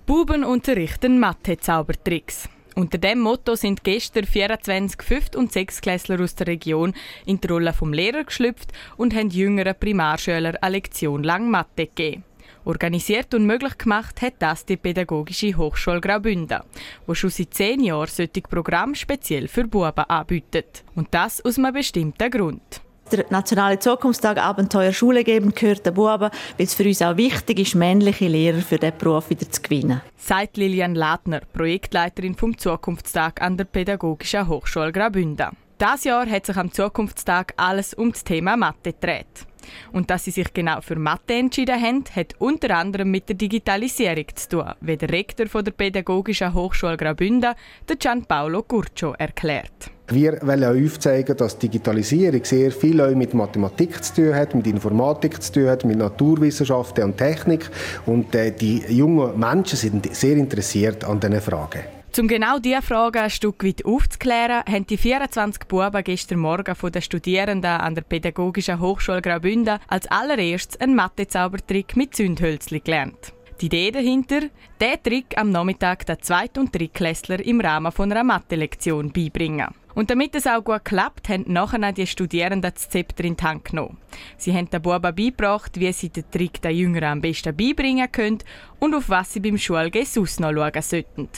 Buben 0.06 0.44
unterrichten 0.44 1.18
Mathe-Zaubertricks. 1.18 2.50
Unter 2.74 2.98
dem 2.98 3.20
Motto 3.20 3.54
sind 3.54 3.84
gestern 3.84 4.26
24 4.26 5.00
5. 5.00 5.30
und 5.34 5.50
6. 5.50 5.80
Klässler 5.80 6.20
aus 6.20 6.34
der 6.34 6.48
Region 6.48 6.92
in 7.24 7.40
die 7.40 7.48
Rolle 7.48 7.72
vom 7.72 7.94
Lehrer 7.94 8.22
geschlüpft 8.24 8.70
und 8.98 9.14
haben 9.14 9.30
jüngeren 9.30 9.74
Primarschüler 9.74 10.62
eine 10.62 10.72
Lektion 10.72 11.22
lang 11.22 11.50
Mathe 11.50 11.86
gegeben. 11.86 12.22
Organisiert 12.66 13.32
und 13.32 13.46
möglich 13.46 13.78
gemacht 13.78 14.20
hat 14.20 14.34
das 14.40 14.66
die 14.66 14.76
Pädagogische 14.76 15.56
Hochschule 15.56 16.02
Graubünden, 16.02 16.60
wo 17.06 17.14
schon 17.14 17.30
seit 17.30 17.54
zehn 17.54 17.82
Jahren 17.82 18.06
solche 18.06 18.42
Programme 18.42 18.94
speziell 18.94 19.48
für 19.48 19.66
Buben 19.66 20.04
anbietet. 20.04 20.84
Und 20.94 21.08
das 21.12 21.42
aus 21.42 21.56
einem 21.56 21.72
bestimmten 21.72 22.30
Grund. 22.30 22.82
Der 23.12 23.26
Nationale 23.28 23.78
Zukunftstag 23.78 24.38
Abenteuer 24.38 24.92
Schule 24.92 25.24
geben 25.24 25.54
gehört 25.54 25.84
den 25.84 25.94
Buben, 25.94 26.30
weil 26.30 26.66
es 26.66 26.74
für 26.74 26.84
uns 26.84 27.02
auch 27.02 27.16
wichtig 27.16 27.58
ist, 27.58 27.74
männliche 27.74 28.28
Lehrer 28.28 28.60
für 28.60 28.78
diesen 28.78 28.96
Beruf 28.98 29.28
wieder 29.30 29.48
zu 29.50 29.60
gewinnen. 29.60 30.00
Sagt 30.16 30.56
Lilian 30.56 30.94
Ladner, 30.94 31.42
Projektleiterin 31.52 32.34
vom 32.34 32.56
Zukunftstag 32.56 33.42
an 33.42 33.56
der 33.56 33.64
Pädagogischen 33.64 34.48
Hochschule 34.48 34.90
Graubünden. 34.90 35.48
Das 35.76 36.04
Jahr 36.04 36.26
hat 36.26 36.46
sich 36.46 36.56
am 36.56 36.72
Zukunftstag 36.72 37.52
alles 37.56 37.94
um 37.94 38.12
das 38.12 38.24
Thema 38.24 38.56
Mathe 38.56 38.92
gedreht. 38.92 39.46
Und 39.92 40.10
dass 40.10 40.24
sie 40.24 40.30
sich 40.30 40.52
genau 40.52 40.80
für 40.80 40.96
Mathe 40.96 41.34
entschieden 41.34 41.80
haben, 41.80 42.04
hat 42.14 42.34
unter 42.38 42.76
anderem 42.76 43.10
mit 43.10 43.28
der 43.28 43.36
Digitalisierung 43.36 44.26
zu 44.34 44.48
tun, 44.48 44.72
wie 44.80 44.96
der 44.96 45.10
Rektor 45.10 45.46
von 45.46 45.64
der 45.64 45.72
Pädagogischen 45.72 46.54
Hochschule 46.54 46.96
Graubünden, 46.96 47.54
der 47.88 47.96
Gianpaolo 47.96 48.62
Curcio, 48.62 49.14
erklärt. 49.18 49.90
Wir 50.08 50.38
wollen 50.42 50.84
aufzeigen, 50.84 51.34
dass 51.34 51.58
Digitalisierung 51.58 52.44
sehr 52.44 52.70
viel 52.70 53.16
mit 53.16 53.32
Mathematik 53.32 54.04
zu 54.04 54.14
tun 54.14 54.34
hat, 54.34 54.54
mit 54.54 54.66
Informatik 54.66 55.42
zu 55.42 55.52
tun 55.52 55.68
hat, 55.68 55.84
mit 55.84 55.96
Naturwissenschaften 55.96 57.04
und 57.04 57.16
Technik. 57.16 57.70
Und 58.04 58.34
äh, 58.34 58.50
die 58.50 58.84
jungen 58.88 59.38
Menschen 59.38 59.78
sind 59.78 60.14
sehr 60.14 60.36
interessiert 60.36 61.04
an 61.04 61.20
diesen 61.20 61.40
Fragen. 61.40 61.80
Um 62.16 62.28
genau 62.28 62.60
diese 62.60 62.80
Fragen 62.80 63.24
ein 63.24 63.30
Stück 63.30 63.64
weit 63.64 63.84
aufzuklären, 63.84 64.62
haben 64.68 64.86
die 64.86 64.96
24 64.96 65.64
Buben 65.64 66.04
gestern 66.04 66.38
Morgen 66.38 66.76
von 66.76 66.92
den 66.92 67.02
Studierenden 67.02 67.72
an 67.72 67.96
der 67.96 68.02
Pädagogischen 68.02 68.78
Hochschule 68.78 69.20
Graubünden 69.20 69.80
als 69.88 70.06
allererstes 70.06 70.80
einen 70.80 70.94
Mathe-Zaubertrick 70.94 71.96
mit 71.96 72.14
Zündhölzli 72.14 72.78
gelernt. 72.78 73.32
Die 73.60 73.66
Idee 73.66 73.90
dahinter, 73.90 74.42
diesen 74.80 75.02
Trick 75.02 75.36
am 75.36 75.50
Nachmittag 75.50 76.06
der 76.06 76.20
Zweit- 76.20 76.56
und 76.56 76.72
Drittklässler 76.72 77.44
im 77.44 77.60
Rahmen 77.60 77.90
von 77.90 78.12
einer 78.12 78.22
Mathe-Lektion 78.22 79.12
beibringen. 79.12 79.74
Und 79.96 80.10
damit 80.10 80.36
es 80.36 80.46
auch 80.46 80.62
gut 80.62 80.84
klappt, 80.84 81.28
haben 81.28 81.44
nachher 81.48 81.90
die 81.90 82.06
Studierenden 82.06 82.72
das 82.72 82.90
Zepter 82.90 83.24
in 83.24 83.36
die 83.36 83.42
Hand 83.42 83.64
genommen. 83.64 83.98
Sie 84.36 84.54
haben 84.54 84.70
den 84.70 84.82
Buben 84.82 85.02
beigebracht, 85.02 85.80
wie 85.80 85.92
sie 85.92 86.10
den 86.10 86.30
Trick 86.30 86.62
den 86.62 86.76
Jüngeren 86.76 87.08
am 87.08 87.20
besten 87.20 87.56
beibringen 87.56 88.12
können 88.12 88.38
und 88.78 88.94
auf 88.94 89.08
was 89.08 89.32
sie 89.32 89.40
beim 89.40 89.58
Schulgehen 89.58 90.06
noch 90.14 90.52
schauen 90.52 90.82
sollten. 90.82 91.28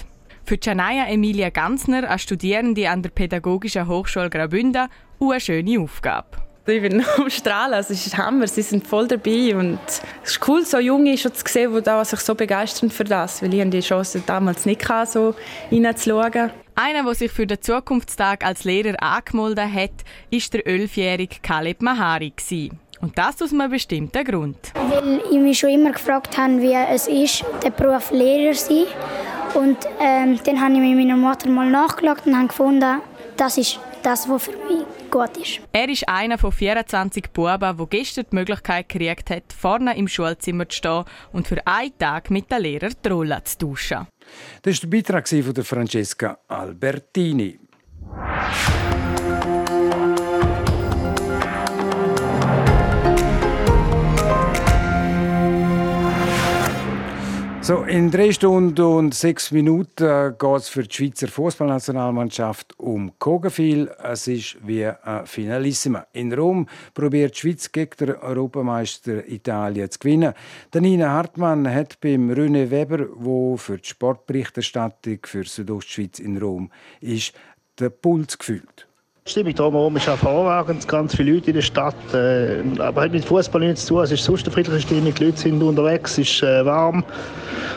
Für 0.47 0.57
Janaya 0.63 1.07
Emilia 1.09 1.51
Ganzner, 1.51 2.09
eine 2.09 2.21
Studierende 2.21 2.89
an 2.89 3.03
der 3.03 3.11
Pädagogischen 3.11 3.89
Hochschule 3.89 4.31
Graubünden, 4.31 4.87
eine 5.19 5.41
schöne 5.41 5.81
Aufgabe. 5.81 6.29
Ich 6.69 6.81
bin 6.81 7.05
am 7.17 7.29
Strahlen, 7.31 7.75
also 7.75 7.93
es 7.93 8.07
ist 8.07 8.17
Hammer, 8.17 8.47
sie 8.47 8.63
sind 8.63 8.87
voll 8.87 9.09
dabei 9.09 9.57
und 9.57 9.81
es 10.23 10.31
ist 10.31 10.49
cool, 10.49 10.65
so 10.65 10.79
Junge 10.79 11.19
schon 11.19 11.35
zu 11.35 11.43
sehen, 11.49 11.75
die 11.75 11.83
da 11.83 12.05
sich 12.05 12.21
so 12.21 12.37
begeistern 12.37 12.91
für 12.91 13.03
das, 13.03 13.43
weil 13.43 13.55
ich 13.55 13.71
die 13.71 13.81
Chance 13.81 14.23
damals 14.25 14.67
nicht 14.67 14.89
hatte, 14.89 15.11
so 15.11 15.35
reinzuschauen. 15.73 16.53
Einer, 16.77 17.03
der 17.03 17.15
sich 17.17 17.33
für 17.33 17.49
den 17.49 17.61
Zukunftstag 17.61 18.47
als 18.47 18.63
Lehrer 18.63 19.03
angemeldet 19.03 19.73
hat, 19.75 20.05
ist 20.31 20.55
der 20.55 20.65
elfjährige 20.65 21.39
Kaleb 21.43 21.83
Mahari. 21.83 22.33
Und 23.01 23.19
das 23.19 23.43
aus 23.43 23.53
einem 23.53 23.69
bestimmten 23.69 24.25
Grund. 24.25 24.59
Weil 24.75 25.23
ich 25.29 25.39
mich 25.39 25.59
schon 25.59 25.71
immer 25.71 25.91
gefragt 25.91 26.39
habe, 26.39 26.63
wie 26.63 26.73
es 26.73 27.09
ist, 27.09 27.45
der 27.65 27.71
Beruf 27.71 28.13
Lehrer 28.13 28.53
zu 28.53 28.65
sein. 28.67 28.85
Und 29.57 29.79
ähm, 30.01 30.39
dann 30.45 30.61
habe 30.61 30.75
ich 30.75 30.81
mit 30.81 30.97
meiner 30.97 31.17
Mutter 31.17 31.49
mal 31.49 31.71
nachgeschaut 31.71 32.27
und 32.27 32.37
habe 32.37 32.49
gefunden, 32.49 33.01
das 33.37 33.57
ist 33.57 33.81
das, 34.03 34.29
was 34.29 34.45
für 34.45 34.51
mich 34.51 34.85
gut 35.11 35.35
ist. 35.39 35.61
Er 35.73 35.89
ist 35.89 36.07
einer 36.09 36.37
von 36.37 36.53
24 36.53 37.31
Buben, 37.31 37.59
der 37.61 37.87
gestern 37.89 38.27
die 38.31 38.37
Möglichkeit 38.37 38.89
gekriegt 38.89 39.31
hat, 39.31 39.45
vorne 39.59 39.97
im 39.97 40.09
Schulzimmer 40.09 40.69
zu 40.69 40.77
stehen 40.77 41.05
und 41.33 41.49
für 41.49 41.67
einen 41.67 41.97
Tag 41.99 42.31
mit 42.31 42.51
den 42.51 42.63
Lehrern 42.63 42.93
die 43.03 43.09
Rolle 43.09 43.43
zu 43.45 43.59
tauschen. 43.59 44.07
Das 44.63 44.83
war 44.83 44.91
der 44.91 44.97
Beitrag 44.97 45.29
von 45.29 45.65
Francesca 45.65 46.39
Albertini. 46.49 47.59
So, 57.67 57.83
in 57.83 58.13
drei 58.13 58.31
Stunden 58.31 58.81
und 58.81 59.13
sechs 59.13 59.51
Minuten 59.51 60.37
geht 60.39 60.57
es 60.57 60.69
für 60.69 60.85
die 60.85 60.95
Schweizer 60.95 61.27
Fußballnationalmannschaft 61.27 62.79
um 62.79 63.19
Kogenfil. 63.19 63.91
Es 64.05 64.29
ist 64.29 64.57
wie 64.65 64.87
ein 64.87 65.27
Finalissima. 65.27 66.07
In 66.13 66.33
Rom 66.33 66.69
probiert 66.95 67.35
die 67.35 67.41
Schweiz 67.41 67.73
gegen 67.73 67.91
den 67.99 68.15
Europameister 68.19 69.29
Italien 69.29 69.91
zu 69.91 69.99
gewinnen. 69.99 70.35
Nina 70.75 71.11
Hartmann 71.11 71.69
hat 71.69 72.01
beim 72.01 72.31
René 72.31 72.71
Weber, 72.71 73.09
wo 73.13 73.57
für 73.57 73.79
die 73.79 73.89
Sportberichterstattung 73.89 75.19
für 75.25 75.43
Südostschweiz 75.43 76.21
in 76.21 76.39
Rom 76.39 76.71
ist, 77.01 77.33
den 77.81 77.91
Puls 78.01 78.39
gefühlt. 78.39 78.86
Die 79.27 79.33
Stimmung 79.33 79.55
drumherum 79.55 79.97
ist 79.97 80.07
hervorragend, 80.07 80.87
ganz 80.87 81.17
viele 81.17 81.33
Leute 81.33 81.49
in 81.49 81.55
der 81.55 81.63
Stadt. 81.63 81.97
Äh, 82.15 82.63
aber 82.79 83.03
hat 83.03 83.11
mit 83.11 83.25
Fußball 83.25 83.61
nichts 83.61 83.85
zu 83.85 83.95
tun. 83.95 84.05
Es 84.05 84.13
ist 84.13 84.23
sonst 84.23 84.45
eine 84.45 84.53
friedliche 84.53 84.83
Stimmung. 84.83 85.13
Die 85.13 85.25
Leute 85.25 85.37
sind 85.37 85.61
unterwegs, 85.61 86.13
es 86.13 86.19
ist 86.19 86.45
äh, 86.45 86.65
warm. 86.65 87.03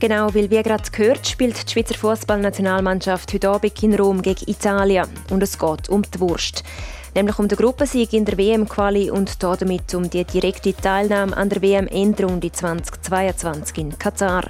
Genau, 0.00 0.34
weil 0.34 0.50
wie 0.50 0.60
gerade 0.60 0.90
gehört, 0.90 1.28
spielt 1.28 1.64
die 1.64 1.72
Schweizer 1.72 1.94
Fußballnationalmannschaft 1.94 3.32
heute 3.32 3.50
Abend 3.50 3.80
in 3.84 3.94
Rom 3.94 4.20
gegen 4.20 4.50
Italien. 4.50 5.06
Und 5.30 5.44
es 5.44 5.56
geht 5.56 5.88
um 5.88 6.02
die 6.02 6.18
Wurst. 6.18 6.64
Nämlich 7.16 7.38
um 7.38 7.48
den 7.48 7.56
Gruppensieg 7.56 8.12
in 8.12 8.26
der 8.26 8.36
WM-Quali 8.36 9.10
und 9.10 9.42
damit 9.42 9.94
um 9.94 10.10
die 10.10 10.22
direkte 10.22 10.74
Teilnahme 10.74 11.34
an 11.34 11.48
der 11.48 11.62
WM-Endrunde 11.62 12.52
2022 12.52 13.78
in 13.78 13.98
Katar. 13.98 14.44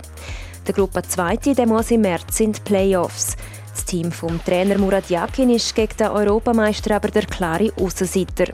Der 0.66 0.74
Gruppe 0.74 1.02
2. 1.02 1.37
Der 1.55 1.64
muss 1.68 1.92
im 1.92 2.00
März 2.00 2.38
sind 2.38 2.64
Playoffs. 2.64 3.37
Das 3.72 3.85
Team 3.85 4.11
vom 4.11 4.44
Trainer 4.44 4.79
Murat 4.79 5.09
Yakin 5.09 5.50
ist 5.50 5.76
gegen 5.76 5.96
den 5.96 6.09
Europameister 6.09 6.96
aber 6.96 7.07
der 7.07 7.26
klare 7.26 7.70
Aussenseiter. 7.79 8.46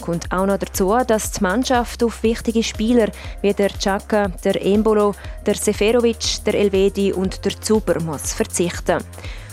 Kommt 0.00 0.32
auch 0.32 0.46
noch 0.46 0.58
dazu, 0.58 0.96
dass 1.06 1.30
die 1.30 1.44
Mannschaft 1.44 2.02
auf 2.02 2.24
wichtige 2.24 2.64
Spieler 2.64 3.12
wie 3.42 3.52
der 3.52 3.68
Chaka, 3.68 4.26
der 4.42 4.60
Embolo, 4.60 5.14
der 5.46 5.54
Seferovic, 5.54 6.44
der 6.44 6.54
Elvedi 6.54 7.12
und 7.12 7.44
der 7.44 7.60
Zuber 7.60 8.00
muss 8.00 8.32
verzichten. 8.32 8.98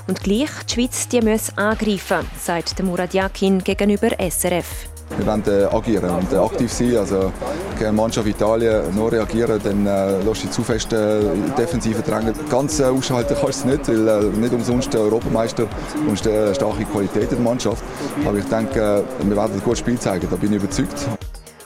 Und 0.10 0.24
gleich 0.24 0.50
die 0.68 0.74
Schweiz 0.74 1.08
die 1.08 1.22
muss 1.22 1.56
angreifen, 1.56 2.26
sagt 2.36 2.80
der 2.80 2.84
Murat 2.84 3.14
Yakin 3.14 3.64
gegenüber 3.64 4.10
SRF. 4.18 4.90
Wir 5.16 5.26
wollen 5.28 5.44
äh, 5.46 5.66
agieren 5.66 6.10
und 6.10 6.34
äh, 6.34 6.38
aktiv 6.38 6.74
sein. 6.74 6.98
Also 6.98 7.32
gegen 7.78 7.92
die 7.92 7.96
Mannschaft 7.96 8.28
Italien 8.28 8.96
nur 8.96 9.12
reagieren, 9.12 9.62
dann 9.64 9.86
äh, 9.86 10.20
lässt 10.24 10.46
du 10.46 10.50
zu 10.50 10.64
fest 10.64 10.92
äh, 10.94 11.20
defensive 11.56 12.02
drängen. 12.02 12.34
Ganz 12.50 12.80
äh, 12.80 12.86
ausschalten 12.86 13.38
kannst 13.40 13.66
du 13.66 13.70
es 13.70 13.78
nicht, 13.78 13.88
weil 13.88 14.08
äh, 14.08 14.24
nicht 14.36 14.52
umsonst 14.52 14.92
der 14.92 15.02
Europameister 15.02 15.68
und 16.08 16.28
eine 16.28 16.56
starke 16.56 16.86
Qualität 16.86 17.30
der 17.30 17.40
Mannschaft. 17.40 17.84
Aber 18.26 18.40
ich 18.40 18.46
denke, 18.46 18.80
äh, 18.80 19.30
wir 19.30 19.36
werden 19.36 19.54
ein 19.54 19.64
gutes 19.64 19.78
Spiel 19.78 20.00
zeigen, 20.00 20.28
da 20.28 20.36
bin 20.38 20.52
ich 20.54 20.64
überzeugt. 20.64 21.08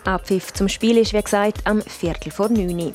Abpfiff 0.03 0.51
zum 0.51 0.67
Spiel 0.67 0.97
ist, 0.97 1.13
wie 1.13 1.21
gesagt, 1.21 1.60
am 1.63 1.82
Viertel 1.82 2.29
vor 2.29 2.49
neun. 2.49 2.91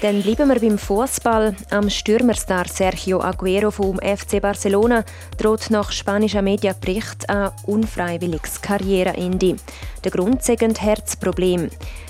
Dann 0.00 0.22
bleiben 0.22 0.48
wir 0.48 0.58
beim 0.58 0.78
Fußball. 0.78 1.54
Am 1.68 1.90
Stürmerstar 1.90 2.66
Sergio 2.66 3.20
Aguero 3.20 3.70
vom 3.70 3.98
FC 3.98 4.40
Barcelona 4.40 5.04
droht 5.36 5.68
nach 5.68 5.92
spanischer 5.92 6.40
Medienbericht 6.40 7.28
ein 7.28 7.50
unfreiwilliges 7.66 8.62
Karriereende. 8.62 9.56
Der 10.02 10.10
Grund 10.10 10.40
ist 10.40 10.62
ein 10.62 10.74
Herzproblem. 10.74 11.68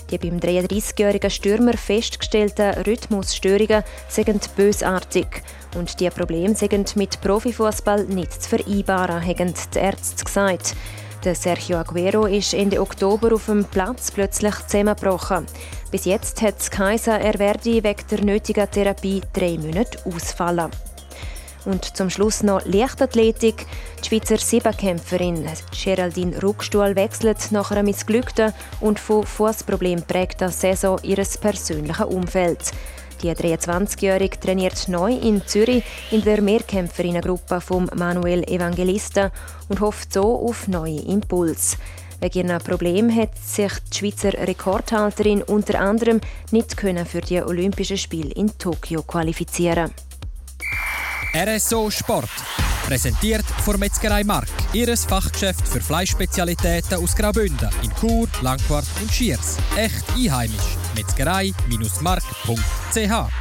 Die 0.08 0.18
beim 0.18 0.38
33-jährigen 0.38 1.30
Stürmer 1.30 1.72
festgestellten 1.72 2.74
Rhythmusstörungen 2.86 3.82
sind 4.08 4.54
bösartig. 4.54 5.42
Und 5.76 5.98
die 5.98 6.10
Probleme 6.10 6.54
sind 6.54 6.94
mit 6.94 7.20
Profifußball 7.20 8.04
nicht 8.04 8.40
zu 8.40 8.50
vereinbaren, 8.50 9.26
haben 9.26 9.52
die 9.74 9.78
Ärzte 9.78 10.24
gesagt. 10.24 10.76
Der 11.24 11.34
Sergio 11.34 11.76
Aguero 11.76 12.24
ist 12.24 12.54
Ende 12.54 12.80
Oktober 12.80 13.34
auf 13.34 13.44
dem 13.44 13.62
Platz 13.66 14.10
plötzlich 14.10 14.54
zusammengebrochen. 14.66 15.44
Bis 15.90 16.06
jetzt 16.06 16.40
hat 16.40 16.58
es 16.58 16.70
Kaiser, 16.70 17.20
er 17.20 17.38
werde 17.38 17.84
wegen 17.84 18.06
der 18.10 18.24
nötigen 18.24 18.70
Therapie 18.70 19.20
drei 19.34 19.58
Monate 19.58 19.98
ausfallen. 20.06 20.70
Und 21.66 21.84
zum 21.94 22.08
Schluss 22.08 22.42
noch 22.42 22.64
Leichtathletik. 22.64 23.66
Die 24.02 24.08
Schweizer 24.08 24.38
Siebenkämpferin 24.38 25.46
Geraldine 25.84 26.40
Ruckstuhl 26.40 26.96
wechselt 26.96 27.52
nach 27.52 27.70
einer 27.70 27.82
missglückten 27.82 28.54
und 28.80 28.98
von 28.98 29.26
Fußproblemen 29.26 30.06
prägten 30.06 30.48
Saison 30.48 30.98
ihres 31.02 31.36
persönlichen 31.36 32.06
Umfelds. 32.06 32.72
Die 33.22 33.30
23-Jährige 33.30 34.40
trainiert 34.40 34.88
neu 34.88 35.12
in 35.12 35.46
Zürich 35.46 35.84
in 36.10 36.22
der 36.22 36.40
Mehrkämpferinnengruppe 36.40 37.60
von 37.60 37.90
Manuel 37.94 38.44
Evangelista 38.44 39.30
und 39.68 39.80
hofft 39.80 40.14
so 40.14 40.48
auf 40.48 40.68
neue 40.68 41.00
Impuls. 41.00 41.76
Wegen 42.20 42.48
ihrem 42.48 42.62
Problem 42.62 43.14
hat 43.14 43.36
sich 43.36 43.72
die 43.92 43.98
Schweizer 43.98 44.32
Rekordhalterin 44.32 45.42
unter 45.42 45.80
anderem 45.80 46.20
nicht 46.50 46.80
für 46.80 47.20
die 47.20 47.42
Olympischen 47.42 47.98
Spiele 47.98 48.30
in 48.32 48.56
Tokio 48.56 49.02
qualifizieren. 49.02 49.90
RSO 51.34 51.90
Sport. 51.90 52.30
Präsentiert 52.86 53.44
von 53.64 53.78
Metzgerei 53.78 54.24
Mark. 54.24 54.48
Ihres 54.72 55.04
Fachgeschäft 55.04 55.68
für 55.68 55.80
Fleischspezialitäten 55.80 56.98
aus 56.98 57.14
Graubünden 57.14 57.68
in 57.82 57.90
Chur, 58.00 58.28
Langquart 58.42 58.86
und 59.00 59.12
Schiers. 59.12 59.58
Echt 59.76 60.04
einheimisch. 60.16 60.79
Metzgerei-mark.ch 61.00 63.32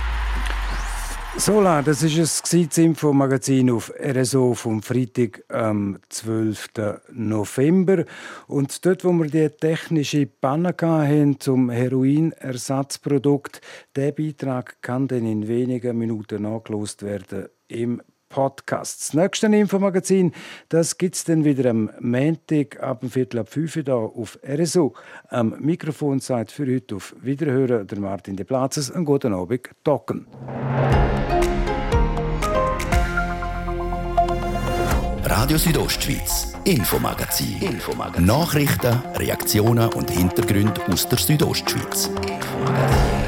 Sola, 1.36 1.82
das 1.82 2.04
ist 2.04 2.18
es 2.18 2.42
das 2.42 2.78
Info-Magazin 2.78 3.70
auf 3.72 3.92
RSO 4.02 4.54
vom 4.54 4.82
Freitag 4.82 5.44
am 5.50 6.00
12. 6.08 6.70
November. 7.12 8.06
Und 8.48 8.86
dort, 8.86 9.04
wo 9.04 9.12
wir 9.12 9.26
die 9.26 9.50
technische 9.50 10.26
Panne 10.26 10.70
hatten 10.70 11.38
zum 11.42 11.70
Heroinersatzprodukt, 11.70 13.60
der 13.94 14.14
Beitrag 14.14 14.82
kann 14.82 15.10
dann 15.10 15.26
in 15.26 15.50
wenigen 15.50 15.98
Minuten 15.98 16.44
nachgelost 16.44 17.04
werden 17.04 17.50
im 17.68 18.02
Podcast. 18.30 19.02
Das 19.02 19.14
nächste 19.14 19.48
Infomagazin, 19.48 20.32
das 20.70 20.98
gibt 20.98 21.16
es 21.16 21.24
dann 21.24 21.44
wieder 21.44 21.70
am 21.70 21.90
Montag 22.00 22.82
ab 22.82 23.02
dem 23.02 23.10
Viertel 23.10 23.40
ab 23.40 23.50
5 23.50 23.78
Uhr 23.88 24.14
auf 24.16 24.40
RSO. 24.48 24.94
Am 25.28 25.56
Mikrofon 25.60 26.20
sagt 26.20 26.52
für 26.52 26.72
heute 26.72 26.96
auf 26.96 27.16
Wiederhören 27.22 27.88
der 27.88 28.00
Martin 28.00 28.36
de 28.36 28.46
Platzes. 28.46 28.92
Einen 28.92 29.06
guten 29.06 29.34
Abend, 29.34 29.70
Docken. 29.84 30.28
Radio 35.26 35.58
Südostschweiz, 35.58 36.54
Infomagazin. 36.66 37.62
Infomagazin. 37.62 38.26
Nachrichten, 38.26 39.00
Reaktionen 39.16 39.94
und 39.94 40.10
Hintergründe 40.10 40.82
aus 40.92 41.08
der 41.08 41.18
Südostschweiz. 41.18 42.08
Infomagazin. 42.08 43.19